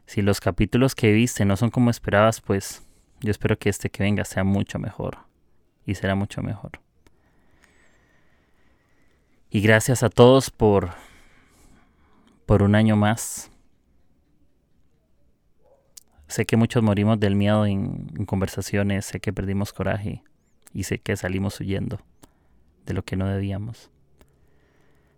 Si 0.07 0.23
los 0.23 0.41
capítulos 0.41 0.95
que 0.95 1.13
viste 1.13 1.45
no 1.45 1.57
son 1.57 1.71
como 1.71 1.91
esperabas, 1.91 2.41
pues 2.41 2.84
yo 3.25 3.31
espero 3.31 3.59
que 3.59 3.71
este 3.71 3.91
que 3.91 4.03
venga 4.03 4.25
sea 4.25 4.45
mucho 4.45 4.79
mejor 4.79 5.19
y 5.87 5.95
será 5.95 6.15
mucho 6.15 6.43
mejor. 6.43 6.73
Y 9.51 9.61
gracias 9.61 10.03
a 10.03 10.11
todos 10.11 10.51
por 10.51 10.91
por 12.47 12.63
un 12.63 12.75
año 12.75 12.97
más 12.97 13.51
Sé 16.35 16.47
que 16.47 16.57
muchos 16.57 16.83
morimos 16.83 17.21
del 17.21 17.37
miedo 17.37 17.65
en, 17.65 18.09
conversaciones, 18.27 19.05
sé 19.05 19.21
que 19.21 19.33
perdimos 19.33 19.73
coraje 19.73 20.25
y 20.73 20.83
sé 20.83 20.99
que 20.99 21.17
salimos 21.17 21.61
huyendo 21.61 22.01
de 22.87 22.93
lo 22.93 23.05
que 23.05 23.15
no 23.15 23.29
debíamos. 23.29 23.89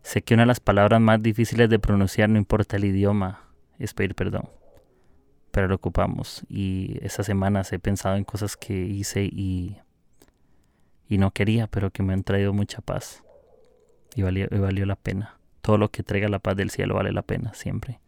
Sé 0.02 0.20
que 0.20 0.34
una 0.34 0.42
de 0.42 0.48
las 0.48 0.60
palabras 0.60 1.00
más 1.00 1.22
difíciles 1.22 1.70
de 1.70 1.78
pronunciar, 1.78 2.28
no 2.28 2.36
importa 2.36 2.76
el 2.76 2.84
idioma, 2.84 3.40
es 3.78 3.94
pedir 3.94 4.14
perdón. 4.14 4.50
Pero 5.56 5.68
lo 5.68 5.76
ocupamos 5.76 6.42
y 6.50 6.98
esas 7.00 7.24
semanas 7.24 7.72
he 7.72 7.78
pensado 7.78 8.16
en 8.16 8.24
cosas 8.24 8.58
que 8.58 8.74
hice 8.74 9.24
y, 9.24 9.78
y 11.08 11.16
no 11.16 11.30
quería, 11.30 11.66
pero 11.66 11.90
que 11.90 12.02
me 12.02 12.12
han 12.12 12.24
traído 12.24 12.52
mucha 12.52 12.82
paz. 12.82 13.24
Y 14.14 14.20
valió, 14.20 14.48
y 14.50 14.58
valió 14.58 14.84
la 14.84 14.96
pena. 14.96 15.38
Todo 15.62 15.78
lo 15.78 15.90
que 15.90 16.02
traiga 16.02 16.28
la 16.28 16.40
paz 16.40 16.58
del 16.58 16.68
cielo 16.68 16.96
vale 16.96 17.10
la 17.10 17.22
pena, 17.22 17.54
siempre. 17.54 18.00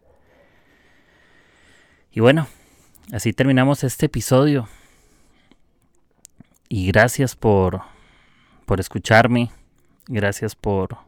Y 2.12 2.20
bueno, 2.20 2.46
así 3.12 3.32
terminamos 3.32 3.82
este 3.82 4.04
episodio. 4.04 4.68
Y 6.68 6.88
gracias 6.88 7.34
por, 7.34 7.80
por 8.66 8.78
escucharme. 8.78 9.50
Gracias 10.06 10.54
por, 10.54 10.98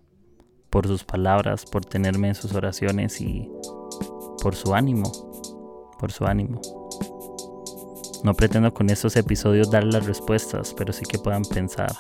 por 0.71 0.87
sus 0.87 1.05
palabras, 1.05 1.67
por 1.67 1.85
tenerme 1.85 2.29
en 2.29 2.35
sus 2.35 2.55
oraciones 2.55 3.21
y 3.21 3.47
por 4.43 4.57
su 4.57 4.75
ánimo. 4.75 5.30
Por 6.01 6.13
su 6.13 6.25
ánimo. 6.25 6.61
No 8.25 8.35
pretendo 8.35 8.73
con 8.73 8.89
estos 8.89 9.17
episodios 9.17 9.71
dar 9.71 9.85
las 9.85 10.07
respuestas, 10.07 10.75
pero 10.75 10.93
sí 10.93 11.05
que 11.05 11.19
puedan 11.19 11.43
pensar. 11.43 11.93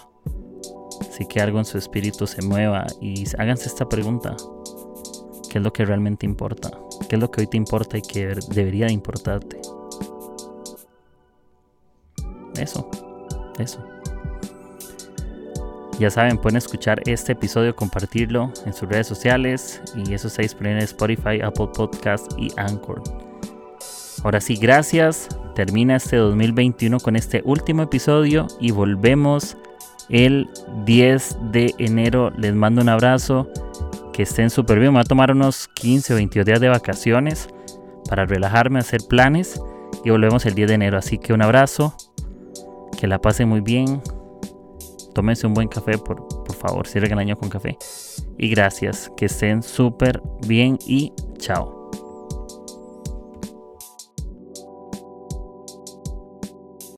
Sí 1.10 1.26
que 1.26 1.40
algo 1.40 1.58
en 1.58 1.66
su 1.66 1.76
espíritu 1.76 2.26
se 2.26 2.42
mueva 2.42 2.86
y 3.00 3.24
háganse 3.38 3.68
esta 3.68 3.88
pregunta. 3.88 4.36
¿Qué 5.50 5.58
es 5.58 5.64
lo 5.64 5.72
que 5.72 5.84
realmente 5.84 6.24
importa? 6.24 6.70
¿Qué 7.08 7.16
es 7.16 7.20
lo 7.20 7.30
que 7.30 7.42
hoy 7.42 7.46
te 7.46 7.58
importa 7.58 7.98
y 7.98 8.02
que 8.02 8.34
debería 8.48 8.86
de 8.86 8.92
importarte? 8.92 9.60
eso, 12.60 12.88
eso. 13.58 13.84
Ya 15.98 16.10
saben, 16.10 16.38
pueden 16.38 16.56
escuchar 16.56 17.02
este 17.06 17.32
episodio, 17.32 17.76
compartirlo 17.76 18.52
en 18.64 18.72
sus 18.72 18.88
redes 18.88 19.06
sociales 19.06 19.82
y 19.94 20.14
eso 20.14 20.28
está 20.28 20.42
disponible 20.42 20.78
en 20.78 20.84
Spotify, 20.84 21.40
Apple 21.42 21.68
Podcast 21.74 22.32
y 22.38 22.50
Anchor. 22.56 23.02
Ahora 24.22 24.40
sí, 24.40 24.56
gracias. 24.56 25.28
Termina 25.54 25.96
este 25.96 26.16
2021 26.16 27.00
con 27.00 27.16
este 27.16 27.42
último 27.44 27.82
episodio 27.82 28.46
y 28.60 28.70
volvemos 28.70 29.56
el 30.08 30.48
10 30.84 31.38
de 31.52 31.74
enero. 31.78 32.30
Les 32.36 32.54
mando 32.54 32.82
un 32.82 32.88
abrazo. 32.88 33.48
Que 34.12 34.24
estén 34.24 34.50
súper 34.50 34.78
bien. 34.78 34.92
Me 34.92 34.98
voy 34.98 35.02
a 35.02 35.04
tomar 35.04 35.30
unos 35.30 35.68
15 35.68 36.12
o 36.12 36.16
22 36.16 36.44
días 36.44 36.60
de 36.60 36.68
vacaciones 36.68 37.48
para 38.08 38.26
relajarme, 38.26 38.80
hacer 38.80 39.00
planes 39.08 39.60
y 40.04 40.10
volvemos 40.10 40.44
el 40.44 40.54
10 40.54 40.68
de 40.68 40.74
enero. 40.74 40.98
Así 40.98 41.16
que 41.16 41.32
un 41.32 41.42
abrazo 41.42 41.94
que 42.98 43.06
la 43.06 43.20
pasen 43.20 43.48
muy 43.48 43.60
bien. 43.60 44.02
Tómense 45.14 45.46
un 45.46 45.54
buen 45.54 45.68
café, 45.68 45.96
por, 45.98 46.26
por 46.28 46.54
favor, 46.54 46.86
cierren 46.86 47.12
el 47.12 47.18
año 47.18 47.36
con 47.36 47.48
café. 47.48 47.78
Y 48.36 48.48
gracias, 48.48 49.10
que 49.16 49.26
estén 49.26 49.62
súper 49.62 50.22
bien 50.46 50.78
y 50.86 51.12
chao. 51.38 51.79